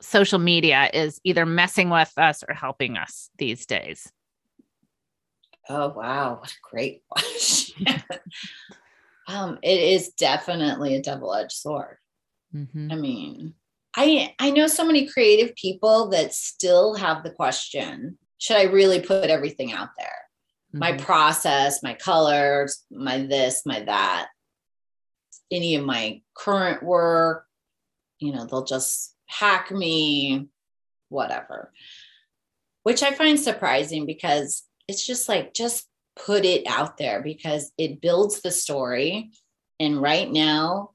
[0.00, 4.12] social media is either messing with us or helping us these days
[5.68, 6.38] oh, wow.
[6.40, 7.86] What a great question.
[9.28, 11.98] um, it is definitely a double edged sword.
[12.54, 12.92] Mhm.
[12.92, 13.54] I mean,
[13.94, 19.00] I I know so many creative people that still have the question, should I really
[19.00, 20.27] put everything out there?
[20.72, 21.00] My Mhm.
[21.00, 24.28] process, my colors, my this, my that,
[25.50, 27.46] any of my current work,
[28.18, 30.48] you know, they'll just hack me,
[31.08, 31.72] whatever.
[32.82, 38.00] Which I find surprising because it's just like, just put it out there because it
[38.00, 39.30] builds the story.
[39.78, 40.90] And right now,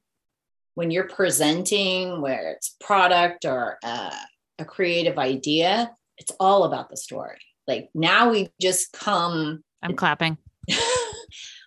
[0.74, 4.16] when you're presenting, where it's product or uh,
[4.58, 7.40] a creative idea, it's all about the story.
[7.66, 10.38] Like now we just come i'm clapping.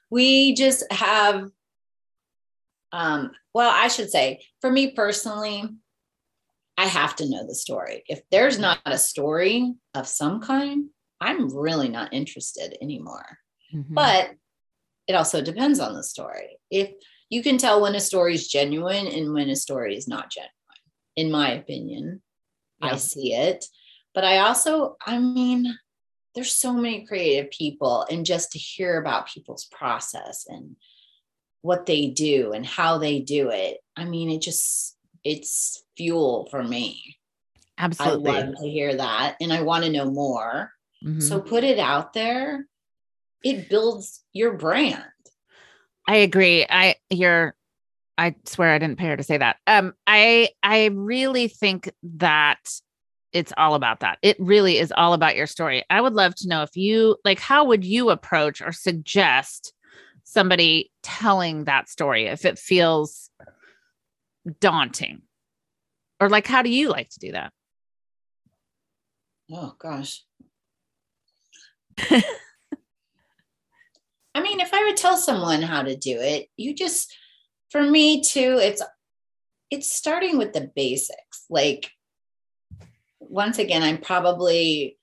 [0.09, 1.49] We just have
[2.93, 5.63] um well i should say for me personally
[6.77, 8.03] i have to know the story.
[8.07, 10.89] If there's not a story of some kind
[11.19, 13.25] i'm really not interested anymore.
[13.73, 13.93] Mhm.
[13.93, 14.31] but
[15.07, 16.59] it also depends on the story.
[16.69, 16.91] If
[17.29, 20.51] you can tell when a story is genuine and when a story is not genuine
[21.17, 22.21] in my opinion
[22.81, 22.93] Yeah.
[22.93, 23.65] i see it.
[24.13, 25.77] But i also i mean
[26.37, 30.75] there's so many creative people and just to hear about people's process and
[31.61, 36.63] what they do and how they do it i mean it just it's fuel for
[36.63, 37.17] me
[37.77, 38.31] Absolutely.
[38.31, 40.71] I love to hear that and I want to know more.
[41.05, 41.21] Mhm.
[41.21, 42.67] So put it out there.
[43.43, 45.03] It builds your brand.
[46.07, 46.65] I agree.
[46.67, 47.55] I you're
[48.17, 49.57] I swear I didn't pay her to say that.
[49.67, 52.59] Um I I really think that
[53.33, 54.17] it's all about that.
[54.21, 55.83] It really is all about your story.
[55.89, 59.73] I would love to know if you like how would you approach or suggest
[60.23, 63.29] somebody telling that story if it feels
[64.59, 65.21] daunting?
[66.19, 67.51] Or like how do you like to do that?
[69.51, 70.23] Oh gosh.
[74.35, 77.15] I mean, if I would tell someone how to do it, you just
[77.71, 78.81] for me too, it's
[79.69, 81.45] it's starting with the basics.
[81.49, 81.91] Like
[83.29, 84.97] once again, I'm probably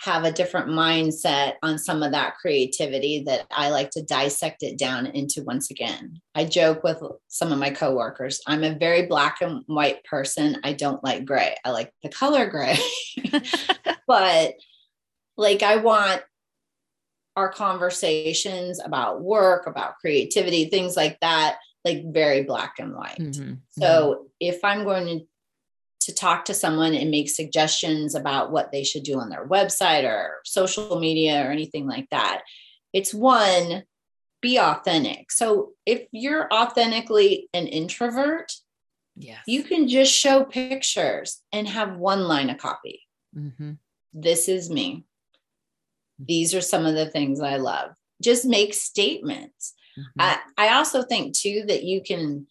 [0.00, 4.78] have a different mindset on some of that creativity that I like to dissect it
[4.78, 6.20] down into once again.
[6.34, 8.40] I joke with some of my coworkers.
[8.46, 10.58] I'm a very black and white person.
[10.64, 11.56] I don't like gray.
[11.64, 12.76] I like the color gray.
[14.06, 14.54] but
[15.38, 16.22] like I want
[17.34, 23.18] our conversations about work, about creativity, things like that, like very black and white.
[23.18, 23.60] Mhm.
[23.78, 25.26] So if I'm going to
[26.06, 30.04] to talk to someone and make suggestions about what they should do on their website
[30.04, 32.42] or social media or anything like that,
[32.92, 33.82] it's one,
[34.40, 35.32] be authentic.
[35.32, 38.52] So if you're authentically an introvert,
[39.16, 39.40] yes.
[39.48, 43.02] you can just show pictures and have one line of copy.
[43.36, 43.78] Mhm.
[44.12, 45.04] This is me.
[46.18, 47.96] These are some of the things I love.
[48.22, 49.74] Just make statements.
[49.98, 50.04] Mhm.
[50.18, 52.46] I, I also think too that you can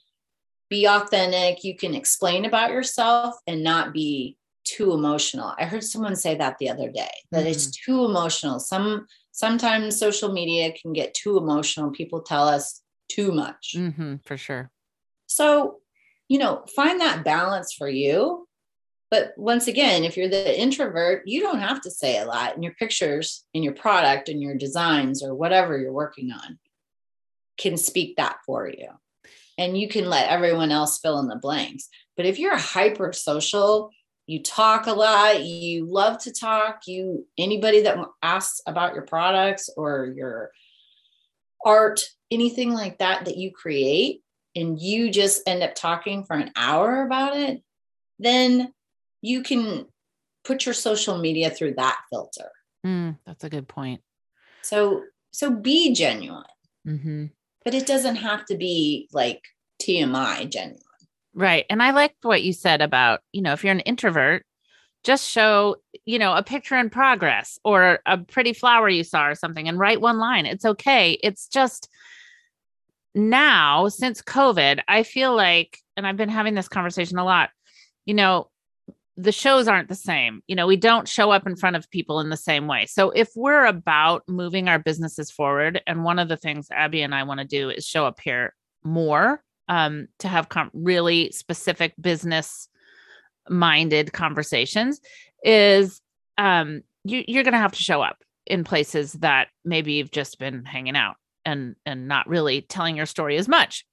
[0.69, 5.53] be authentic, you can explain about yourself and not be too emotional.
[5.59, 8.59] I heard someone say that the other day that it's too emotional.
[8.59, 11.91] Some sometimes social media can get too emotional.
[11.91, 13.75] People tell us too much.
[13.77, 14.71] Mhm, for sure.
[15.27, 15.81] So,
[16.27, 18.47] you know, find that balance for you.
[19.11, 22.63] But once again, if you're the introvert, you don't have to say a lot in
[22.63, 26.57] your pictures, in your product, in your designs, or whatever you're working on
[27.57, 28.87] can speak that for you.
[29.57, 31.87] And you can let everyone else fill in the blanks.
[32.17, 33.89] But if you're hyper social,
[34.27, 39.69] you talk a lot, you love to talk, you anybody that asks about your products
[39.77, 40.51] or your
[41.63, 42.01] art,
[42.31, 44.21] anything like that that you create,
[44.55, 47.61] and you just end up talking for an hour about it,
[48.19, 48.73] then
[49.21, 49.85] you can
[50.43, 52.49] put your social media through that filter.
[52.85, 54.01] Mm, that's a good point.
[54.61, 56.43] So so be genuine,
[56.85, 57.25] hmm
[57.65, 59.41] but it doesn't have to be like
[59.81, 60.79] TMI genuine.
[61.33, 61.65] Right.
[61.69, 64.45] And I liked what you said about, you know, if you're an introvert,
[65.03, 69.35] just show, you know, a picture in progress or a pretty flower you saw or
[69.35, 70.45] something and write one line.
[70.45, 71.19] It's okay.
[71.21, 71.89] It's just
[73.13, 77.49] now, since COVID, I feel like, and I've been having this conversation a lot,
[78.05, 78.49] you know,
[79.17, 80.41] the shows aren't the same.
[80.47, 82.85] You know, we don't show up in front of people in the same way.
[82.85, 87.15] So if we're about moving our businesses forward, and one of the things Abby and
[87.15, 88.53] I want to do is show up here
[88.83, 92.67] more um, to have com- really specific business
[93.49, 94.99] minded conversations,
[95.43, 96.01] is
[96.37, 100.39] um, you, you're going to have to show up in places that maybe you've just
[100.39, 103.85] been hanging out and and not really telling your story as much.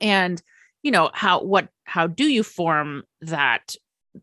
[0.00, 0.40] And
[0.82, 3.74] you know how what how do you form that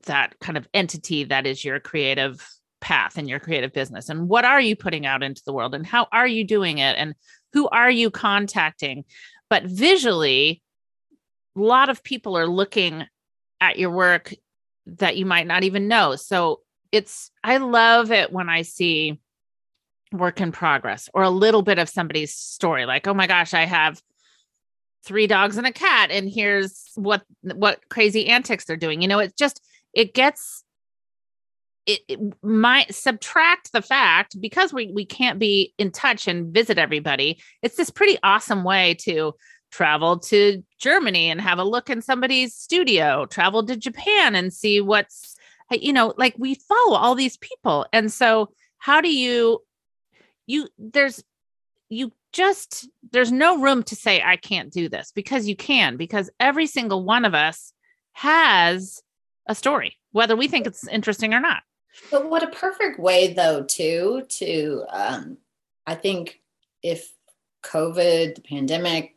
[0.03, 2.45] that kind of entity that is your creative
[2.81, 4.09] path and your creative business?
[4.09, 5.75] And what are you putting out into the world?
[5.75, 6.95] And how are you doing it?
[6.97, 7.15] And
[7.53, 9.05] who are you contacting?
[9.49, 10.61] But visually
[11.57, 13.05] a lot of people are looking
[13.61, 14.33] at your work
[14.85, 16.15] that you might not even know.
[16.15, 19.19] So it's i love it when i see
[20.13, 23.65] work in progress or a little bit of somebody's story like oh my gosh i
[23.65, 23.99] have
[25.05, 29.01] three dogs and a cat and here's what what crazy antics they're doing.
[29.01, 29.61] You know it's just
[29.95, 30.63] it gets
[31.87, 36.77] it, it might subtract the fact because we we can't be in touch and visit
[36.77, 39.33] everybody it's this pretty awesome way to
[39.71, 44.79] travel to germany and have a look in somebody's studio travel to japan and see
[44.81, 45.35] what's
[45.71, 47.85] you know like we follow all these people.
[47.91, 49.63] And so how do you
[50.45, 51.23] you there's
[51.89, 56.29] you just there's no room to say i can't do this because you can because
[56.39, 57.71] every single one of us
[58.11, 59.01] has
[59.47, 61.63] a story whether we think it's interesting or not
[62.11, 65.37] But what a perfect way, though, too, to um,
[65.87, 66.41] I think
[66.83, 67.13] if
[67.63, 69.15] COVID, the pandemic,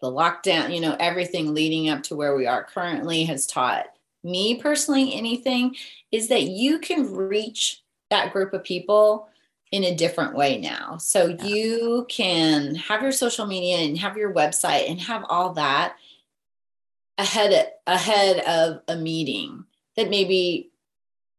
[0.00, 3.86] the lockdown, you know, everything leading up to where we are currently has taught
[4.24, 5.76] me personally anything
[6.10, 9.28] is that you can reach that group of people
[9.70, 10.96] in a different way now.
[10.98, 11.44] So Yeah.
[11.44, 15.96] you can have your social media and have your website and have all that
[17.18, 19.64] ahead ahead of a meeting
[19.96, 20.70] that maybe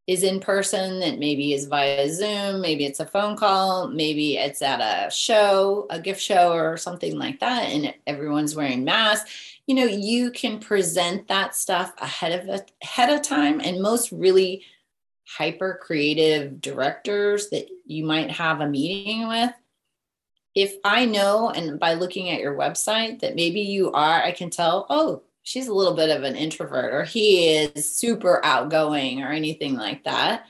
[0.05, 4.61] is in person that maybe is via Zoom, maybe it's a phone call, maybe it's
[4.61, 9.57] at a show, a gift show or something like that, and everyone's wearing masks.
[9.67, 14.63] You know, you can present that stuff ahead of ahead of time, and most really
[15.25, 19.53] hyper creative directors that you might have a meeting with
[20.55, 24.49] if I know and by looking at your website that maybe you are, I can
[24.49, 29.29] tell, oh, she's a little bit of an introvert or he is super outgoing or
[29.29, 30.47] anything like that,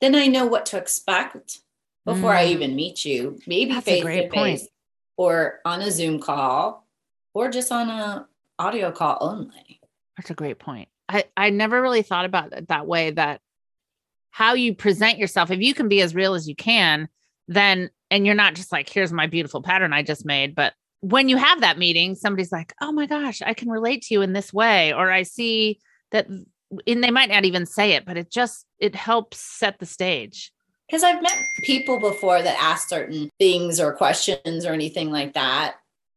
[0.00, 1.60] then I know what to expect
[2.04, 2.36] before mm.
[2.36, 3.38] I even meet you.
[3.46, 4.68] Maybe face to face
[5.16, 6.86] or on a Zoom call
[7.34, 8.26] or just on a
[8.58, 9.80] audio call only.
[10.16, 10.88] That's a great point.
[11.08, 13.40] I, I never really thought about it that way that
[14.30, 17.08] how you present yourself, if you can be as real as you can,
[17.48, 20.74] then and you're not just like, here's my beautiful pattern I just made, but
[21.08, 24.22] when you have that meeting, somebody's like, oh my gosh, I can relate to you
[24.22, 24.92] in this way.
[24.92, 25.78] Or I see
[26.10, 26.46] that, and
[27.04, 30.52] they might not even say it, but it just, it helps set the stage.
[30.88, 35.76] Because I've met people before that ask certain things or questions or anything like that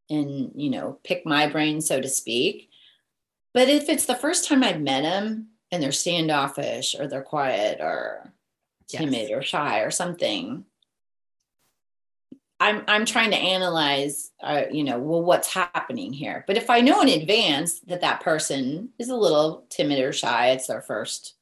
[0.10, 2.70] and, you know, pick my brain, so to speak.
[3.54, 7.80] But if it's the first time I've met them and they're standoffish or they're quiet
[7.80, 8.34] or
[8.88, 9.32] timid yes.
[9.32, 10.66] or shy or something,
[12.60, 16.43] I'm I'm trying to analyze, uh, you know, well, what's happening here.
[16.45, 20.49] But if I know in advance that that person is a little timid or shy,
[20.49, 21.36] it's their first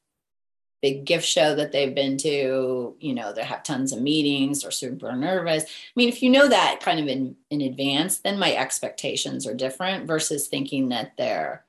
[0.82, 4.70] big gift show that they've been to, you know, they have tons of meetings or
[4.70, 5.64] super nervous.
[5.64, 9.56] I mean, if you know that kind of in in advance, then my expectations are
[9.56, 11.66] different versus thinking that they're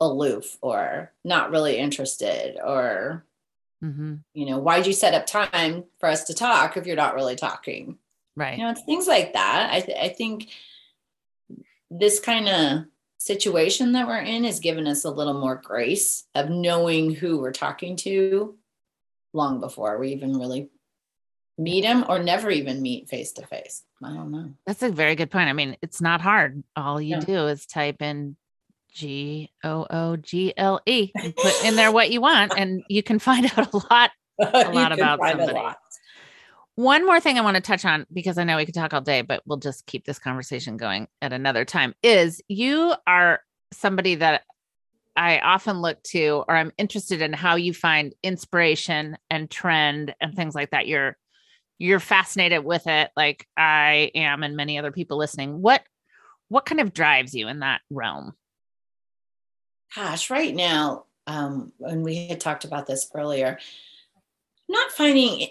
[0.00, 3.24] aloof or not really interested or
[3.82, 4.14] mm-hmm.
[4.32, 7.34] you know why'd you set up time for us to talk if you're not really
[7.34, 7.98] talking
[8.38, 8.56] Right.
[8.56, 9.70] You know, it's things like that.
[9.72, 10.48] I, th- I think
[11.90, 12.84] this kind of
[13.18, 17.50] situation that we're in has given us a little more grace of knowing who we're
[17.50, 18.56] talking to
[19.32, 20.70] long before we even really
[21.58, 23.82] meet them or never even meet face to face.
[24.04, 24.52] I don't know.
[24.66, 25.48] That's a very good point.
[25.48, 26.62] I mean, it's not hard.
[26.76, 27.20] All you yeah.
[27.20, 28.36] do is type in
[28.92, 33.02] G O O G L E and put in there what you want, and you
[33.02, 35.74] can find out a lot, a lot about somebody.
[36.78, 39.00] One more thing I want to touch on because I know we could talk all
[39.00, 43.40] day, but we'll just keep this conversation going at another time is you are
[43.72, 44.42] somebody that
[45.16, 50.36] I often look to or I'm interested in how you find inspiration and trend and
[50.36, 50.86] things like that.
[50.86, 51.16] You're
[51.78, 55.60] you're fascinated with it like I am and many other people listening.
[55.60, 55.82] What
[56.46, 58.34] what kind of drives you in that realm?
[59.96, 63.58] Gosh, right now, um, when we had talked about this earlier,
[64.68, 65.48] not finding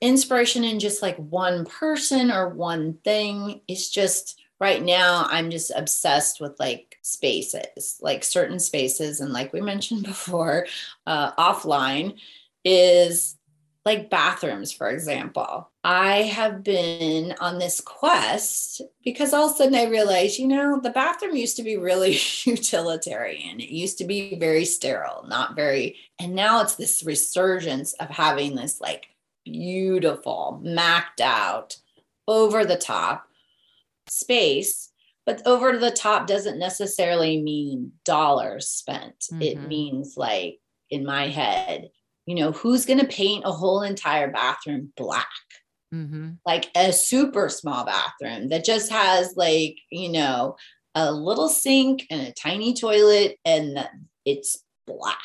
[0.00, 3.60] inspiration in just like one person or one thing.
[3.68, 9.20] It's just right now I'm just obsessed with like spaces, like certain spaces.
[9.20, 10.66] And like we mentioned before,
[11.06, 12.18] uh, offline
[12.64, 13.36] is
[13.84, 15.70] like bathrooms, for example.
[15.82, 20.80] I have been on this quest because all of a sudden I realized, you know,
[20.80, 23.60] the bathroom used to be really utilitarian.
[23.60, 28.54] It used to be very sterile, not very, and now it's this resurgence of having
[28.54, 29.08] this like
[29.44, 31.76] beautiful, macked out,
[32.26, 33.28] over the top
[34.08, 34.90] space.
[35.26, 39.20] But over the top doesn't necessarily mean dollars spent.
[39.32, 39.42] Mm-hmm.
[39.42, 41.90] It means, like, in my head,
[42.26, 45.26] you know, who's going to paint a whole entire bathroom black?
[45.94, 46.32] Mm-hmm.
[46.44, 50.56] Like a super small bathroom that just has, like, you know,
[50.94, 53.88] a little sink and a tiny toilet and
[54.24, 55.18] it's black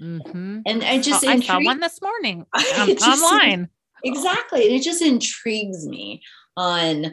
[0.00, 0.60] Mm-hmm.
[0.66, 2.46] And I just, I saw one this morning
[2.78, 3.68] um, online.
[4.02, 4.64] Exactly.
[4.66, 6.22] And it just intrigues me
[6.56, 7.12] on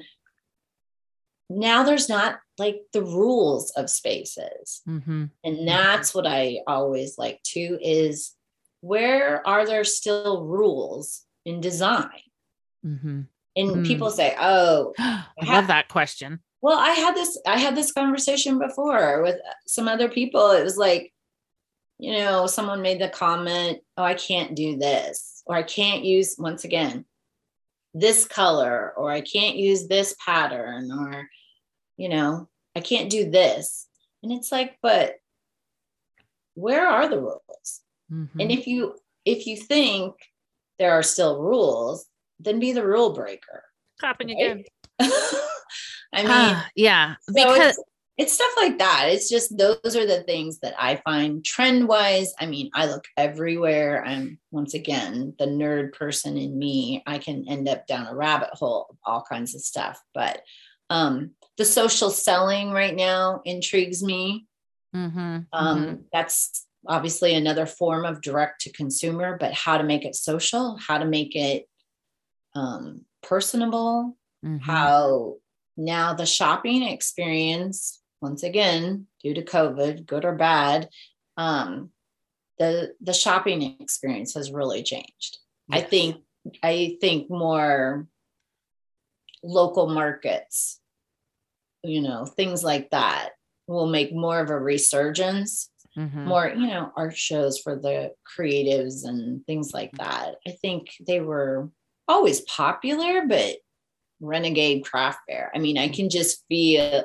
[1.50, 4.82] now there's not like the rules of spaces.
[4.88, 5.26] Mm-hmm.
[5.44, 8.34] And that's what I always like too is
[8.82, 12.10] where are there still rules in design?
[12.86, 13.22] Mm-hmm.
[13.58, 13.86] And mm.
[13.86, 16.40] people say, oh, I, I love that question.
[16.62, 20.52] Well, I had this, I had this conversation before with some other people.
[20.52, 21.12] It was like,
[22.02, 26.36] you know, someone made the comment, oh, I can't do this, or I can't use,
[26.36, 27.06] once again,
[27.94, 31.30] this color, or I can't use this pattern, or,
[31.98, 33.88] you know, I can't do this.
[34.24, 35.18] And it's like, but
[36.56, 37.82] where are the rules?
[38.12, 38.40] Mm-hmm.
[38.40, 40.16] And if you if you think
[40.80, 42.08] there are still rules,
[42.40, 43.64] then be the rule breaker.
[44.00, 44.38] Clapping right?
[44.38, 44.64] again.
[46.14, 47.84] I mean, uh, yeah, so because
[48.18, 49.06] it's stuff like that.
[49.10, 52.34] It's just those are the things that I find trend wise.
[52.40, 54.04] I mean, I look everywhere.
[54.06, 57.04] I'm once again the nerd person in me.
[57.08, 60.00] I can end up down a rabbit hole of all kinds of stuff.
[60.14, 60.42] But
[60.90, 64.46] um, the social selling right now intrigues me.
[64.96, 66.02] Mm-hmm, um, mm-hmm.
[66.12, 70.98] That's obviously another form of direct to consumer, but how to make it social, how
[70.98, 71.68] to make it
[72.56, 74.62] um, personable, Mhm.
[74.62, 75.38] how
[75.78, 80.90] now the shopping experience, once again, due to COVID, good or bad,
[81.38, 81.92] um,
[82.60, 85.40] the the shopping experience has really changed.
[85.72, 86.18] I think
[86.62, 88.08] I think more
[89.44, 90.80] local markets,
[91.84, 93.32] you know, things like that
[93.68, 96.26] will make more of a resurgence Mhm.
[96.26, 101.20] more you know art shows for the creatives and things like that i think they
[101.20, 101.70] were
[102.08, 103.58] always popular but
[104.22, 107.04] renegade craft fair i mean i can just feel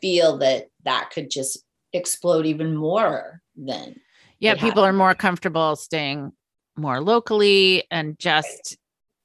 [0.00, 3.96] feel that that could just explode even more than
[4.40, 6.32] yeah people are more comfortable staying
[6.76, 8.76] more locally and just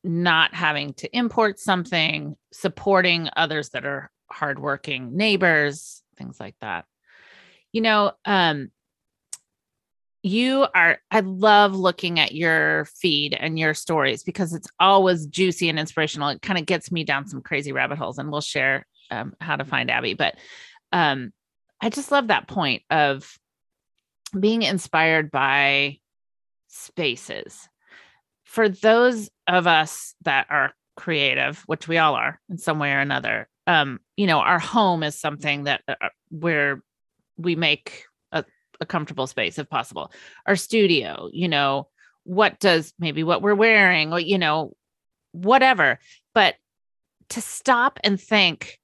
[0.04, 6.86] not having to import something supporting others that are hardworking neighbors things like that.
[7.72, 8.72] You know um
[10.26, 15.70] you are i love looking at your feed and your stories because it's always juicy
[15.70, 16.30] and inspirational.
[16.30, 19.56] It kind of gets me down some crazy rabbit holes and we'll share um, how
[19.56, 20.36] to find abby but
[20.92, 21.32] um
[21.82, 23.38] i just love that point of
[24.40, 26.00] being inspired by
[26.68, 27.70] spaces.
[28.44, 33.00] For those of us that are creative which we all are in some way or
[33.00, 35.96] another um you know our home is something that uh,
[36.30, 36.84] where
[37.36, 38.46] we make a,
[38.80, 40.12] a comfortable space if possible.
[40.46, 41.88] Our studio you know
[42.26, 44.76] what does maybe what we're wearing or you know
[45.32, 45.98] whatever.
[46.36, 46.56] But
[47.30, 48.80] to stop and think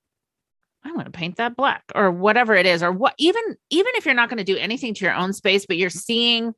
[0.83, 4.05] i'm going to paint that black or whatever it is or what even even if
[4.05, 6.53] you're not going to do anything to your own space but you're seeing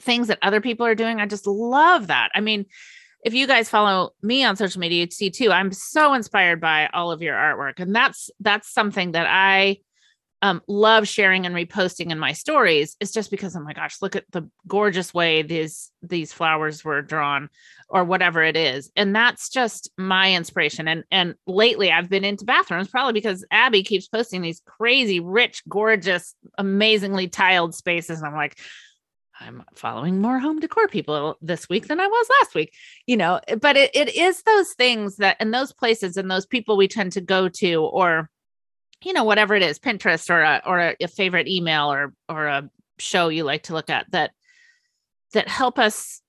[0.00, 2.30] things that other people are doing i just love that.
[2.34, 2.66] I mean
[3.24, 6.88] if you guys follow me on social media you'd see too i'm so inspired by
[6.92, 9.78] all of your artwork and that's that's something that i
[10.42, 14.16] um, love sharing and reposting in my stories is just because oh my gosh look
[14.16, 17.48] at the gorgeous way these these flowers were drawn
[17.88, 18.90] or whatever it is.
[18.96, 20.88] And that's just my inspiration.
[20.88, 25.62] And and lately i've been into bathrooms probably because abby keeps posting these crazy rich
[25.68, 28.18] gorgeous amazingly tiled spaces.
[28.18, 28.58] And i'm like
[29.40, 32.74] i'm following more home decor people this week than i was last week
[33.06, 36.76] you know but it, it is those things that and those places and those people
[36.76, 38.28] we tend to go to or
[39.04, 42.46] you know whatever it is pinterest or a or a, a favorite email or or
[42.46, 44.30] a show you like to look at that
[45.32, 46.20] that help us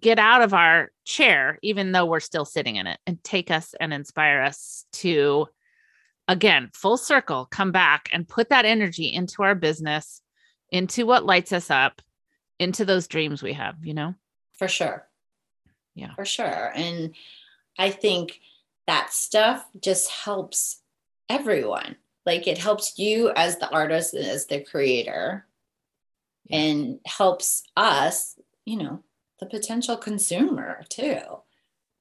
[0.00, 3.74] get out of our chair even though we're still sitting in it and take us
[3.78, 5.46] and inspire us to
[6.28, 10.22] again full circle come back and put that energy into our business
[10.70, 12.00] into what lights us up
[12.58, 14.14] into those dreams we have you know?
[14.54, 15.08] For sure.
[15.94, 16.14] Yeah.
[16.14, 16.72] for sure.
[16.74, 17.14] And
[17.78, 18.40] i think
[18.86, 20.81] that stuff just helps
[21.28, 21.96] everyone.
[22.26, 25.46] Like it helps you as the artist and as the creator
[26.46, 26.58] Yeah.
[26.58, 29.02] and helps us you know
[29.40, 31.20] the potential consumer too.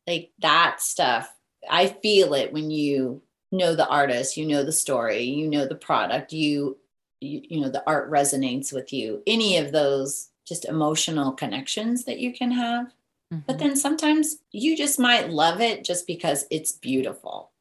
[0.08, 1.34] Like that stuff
[1.70, 5.76] i feel it when you know the artist you know the story you know the
[5.76, 6.76] product you
[7.20, 9.22] you, you know the art resonates with you.
[9.28, 12.92] Any of those just emotional connections that you can have.
[13.30, 13.60] But Mhm.
[13.60, 17.52] then sometimes you just might love it just because it's beautiful.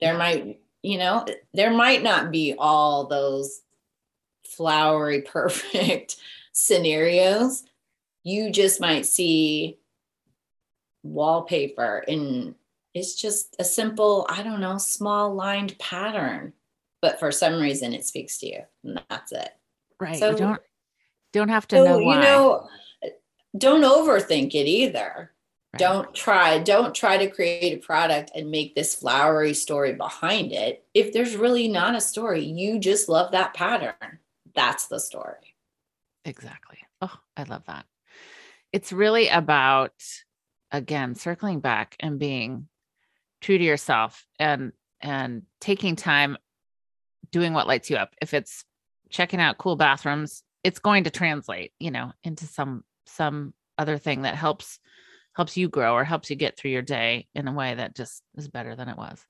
[0.00, 1.24] There might you know
[1.54, 3.62] there might not be all those
[4.46, 6.16] flowery perfect
[6.52, 7.64] scenarios.
[8.22, 9.78] You just might see
[11.02, 12.54] wallpaper and
[12.94, 16.52] it's just a simple i don't know small lined pattern.
[17.02, 19.50] But for some reason it speaks to you and that's it.
[19.98, 20.60] Right so- you don't
[21.32, 22.14] don't have to so know why.
[22.16, 22.68] you know
[23.56, 25.33] don't overthink it either
[25.74, 25.78] Right.
[25.78, 30.84] don't try don't try to create a product and make this flowery story behind it
[30.94, 34.18] if there's really not a story you just love that pattern
[34.54, 35.54] that's the story
[36.24, 36.78] Exactly.
[37.00, 37.86] Oh, I love that.
[38.72, 39.92] It's really about,
[40.72, 42.68] again, circling back and being
[43.40, 46.38] true to yourself and and taking time
[47.30, 48.14] doing what lights you up.
[48.22, 48.64] If it's
[49.10, 54.22] checking out cool bathrooms, it's going to translate, you know, into some some other thing
[54.22, 54.78] that helps
[55.34, 58.22] helps you grow or helps you get through your day in a way that just
[58.36, 59.24] is better than it was.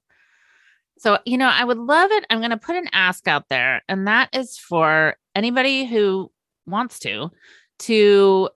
[0.98, 2.24] So, you know, I would love it.
[2.30, 6.30] I'm going to put an ask out there, and that is for anybody who
[6.66, 7.30] wants to
[7.80, 8.48] to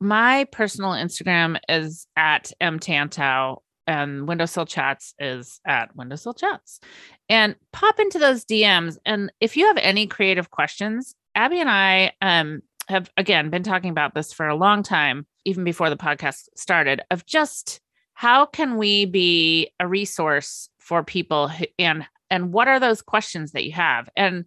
[0.00, 6.80] my personal Instagram is at mtantau and windowsill chats is at windowsill chats
[7.28, 8.98] and pop into those DMs.
[9.04, 13.90] And if you have any creative questions, Abby and I um, have again been talking
[13.90, 17.80] about this for a long time, even before the podcast started, of just
[18.14, 23.52] how can we be a resource for people who, and and what are those questions
[23.52, 24.44] that you have and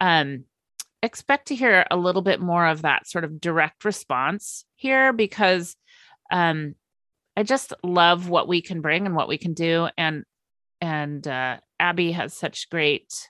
[0.00, 0.44] um
[1.02, 5.76] expect to hear a little bit more of that sort of direct response here because
[6.30, 6.74] um,
[7.36, 9.88] I just love what we can bring and what we can do.
[9.96, 10.24] And
[10.80, 13.28] and uh, Abby has such great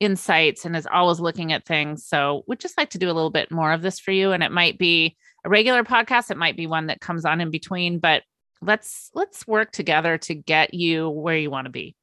[0.00, 2.06] insights and is always looking at things.
[2.06, 4.32] So we'd just like to do a little bit more of this for you.
[4.32, 6.30] And it might be a regular podcast.
[6.30, 8.22] It might be one that comes on in between, but
[8.60, 11.94] let's let's work together to get you where you want to be.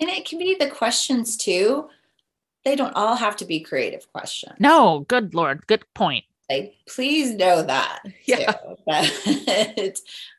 [0.00, 1.88] And it can be the questions too.
[2.64, 4.54] They don't all have to be creative questions.
[4.58, 6.24] No, good lord, good point.
[6.50, 8.02] Like, please know that.
[8.26, 8.54] Yeah.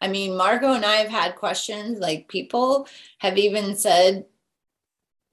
[0.01, 1.99] I mean, Margo and I have had questions.
[1.99, 2.87] Like, people
[3.19, 4.25] have even said,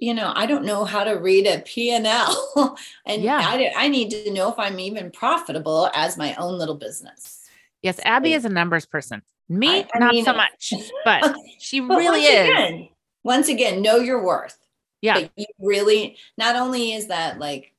[0.02, 2.76] you know, I don't know how to read a P&L.
[3.06, 3.38] and Yeah.
[3.40, 7.48] I, I need to know if I'm even profitable as my own little business.
[7.82, 9.22] Yes, Abby Like- is a numbers person.
[9.48, 10.72] Me, I- I not mean- so much,
[11.04, 12.48] but she But really once is.
[12.48, 12.88] Again,
[13.22, 14.58] once again, know your worth.
[15.02, 15.14] Yeah.
[15.18, 17.72] Like, you really, not only is that like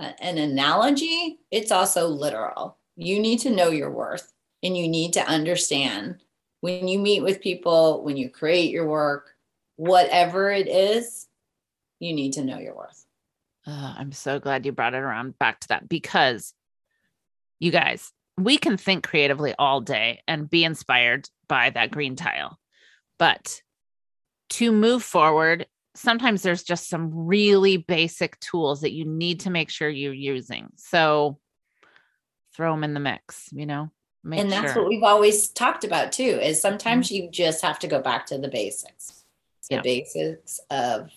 [0.00, 2.78] an analogy, it's also literal.
[2.96, 4.32] You need to know your worth
[4.64, 6.16] and you need to understand
[6.62, 9.36] when you meet with people, when you create your work,
[9.76, 11.28] whatever it is,
[11.98, 13.04] you need to know your worth.
[13.66, 16.52] Uh, I'm so glad you brought it around back to that because
[17.58, 22.58] you guys, we can think creatively all day and be inspired by that green tile.
[23.18, 23.62] But
[24.50, 29.70] to move forward, sometimes there's just some really basic tools that you need to make
[29.70, 30.68] sure you're using.
[30.76, 31.38] So
[32.54, 33.90] throw them in the mix, you know?
[34.22, 34.82] Make and that's sure.
[34.82, 38.38] what we've always talked about too is sometimes you just have to go back to
[38.38, 39.24] the basics
[39.68, 39.82] the Yeah.
[39.82, 41.10] basics of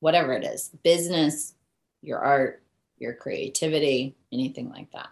[0.00, 1.54] whatever it is business
[2.02, 2.62] your art
[2.98, 5.08] your creativity anything like that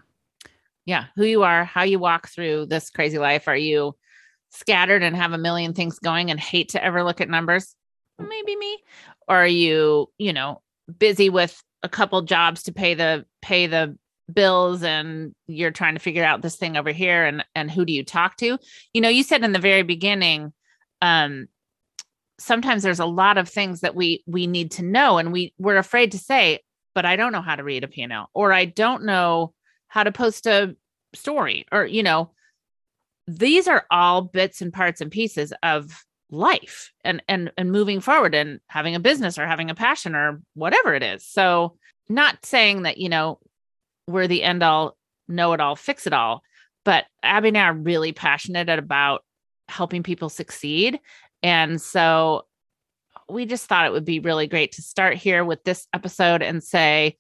[0.87, 3.49] yeah, who you are, how you walk through this crazy life.
[3.49, 3.97] Are you
[4.51, 7.75] scattered and have a million things going and hate to ever look at numbers?
[8.19, 8.79] Maybe me.
[9.29, 10.63] Or are you, you know,
[10.99, 13.99] busy with a couple jobs to pay the pay the
[14.33, 17.93] bills and you're trying to figure out this thing over here and and who do
[17.93, 18.57] you talk to?
[18.95, 20.53] You know, you said in the very beginning
[21.03, 21.49] um
[22.39, 25.77] sometimes there's a lot of things that we we need to know and we we're
[25.77, 26.61] afraid to say
[26.95, 29.53] but I don't know how to read a P&L or I don't know
[29.89, 30.77] how to post a
[31.15, 32.31] story or you know
[33.27, 38.35] these are all bits and parts and pieces of life and and and moving forward
[38.35, 41.25] and having a business or having a passion or whatever it is.
[41.27, 41.77] So
[42.09, 43.39] not saying that you know
[44.07, 44.97] we're the end all
[45.29, 46.43] know it all fix it all
[46.85, 49.25] but abby and i are really passionate about
[49.69, 51.01] helping people succeed
[51.43, 52.47] and so
[53.29, 56.63] we just thought it would be really great to start here with this episode and
[56.63, 57.17] say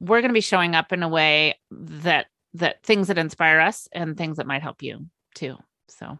[0.00, 3.88] we're going to be showing up in a way that that things that inspire us
[3.92, 5.56] and things that might help you too
[5.88, 6.18] so.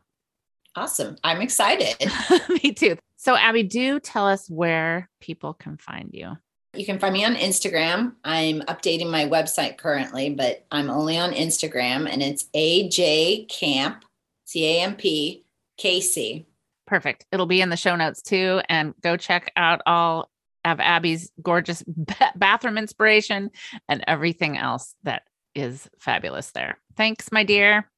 [0.74, 1.16] Awesome.
[1.24, 1.96] I'm excited.
[2.62, 2.98] Me too.
[3.16, 6.36] So abby do tell us where people can find you.
[6.74, 8.12] You can find me on instagram.
[8.22, 14.04] I'm updating my website currently but i'm only on instagram and it's aj camp
[14.44, 15.44] c-a-m-p
[15.80, 16.44] kc
[16.86, 20.30] perfect it'll be in the show notes too and go check out all
[20.64, 21.82] of abby's gorgeous
[22.36, 23.50] bathroom inspiration
[23.88, 25.22] and everything else that
[25.54, 27.88] is fabulous there thanks my dear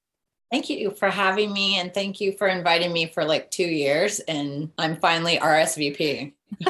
[0.51, 4.19] Thank you for having me and thank you for inviting me for like two years.
[4.21, 6.33] And I'm finally RSVP.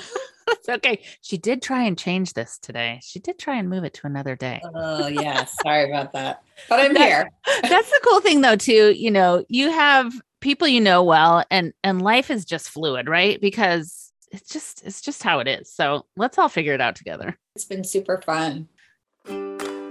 [0.49, 3.95] it's okay she did try and change this today she did try and move it
[3.95, 5.45] to another day Oh, yeah.
[5.45, 6.43] Sorry about that.
[6.69, 7.31] But I'm That- here.
[7.63, 11.73] that's the cool thing though too you know you have people you know well and
[11.83, 13.41] and life is just fluid right?
[13.41, 15.71] Because it's just it's just how it is.
[15.73, 17.37] So let's all figure it out together.
[17.55, 18.69] It's been super fun.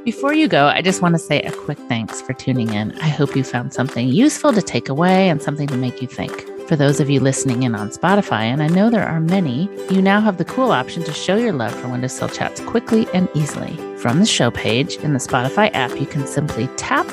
[0.06, 2.98] before you go i just want to say a quick thanks for tuning in.
[3.00, 6.32] I hope you found something useful to take away and something to make you think.
[6.68, 10.02] For those of you listening in on Spotify, and I know there are many, you
[10.02, 13.78] now have the cool option to show your love for Windowsill Chats quickly and easily.
[13.98, 17.08] From the show page in the Spotify app, you can simply tap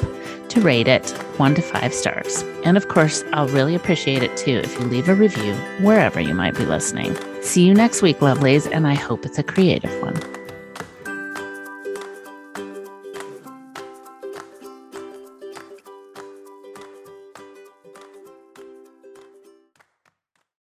[0.51, 2.43] to rate it one to five stars.
[2.65, 6.35] And of course, I'll really appreciate it too if you leave a review wherever you
[6.35, 7.17] might be listening.
[7.43, 10.44] See you next week, lovelies, and I hope it's a creative one.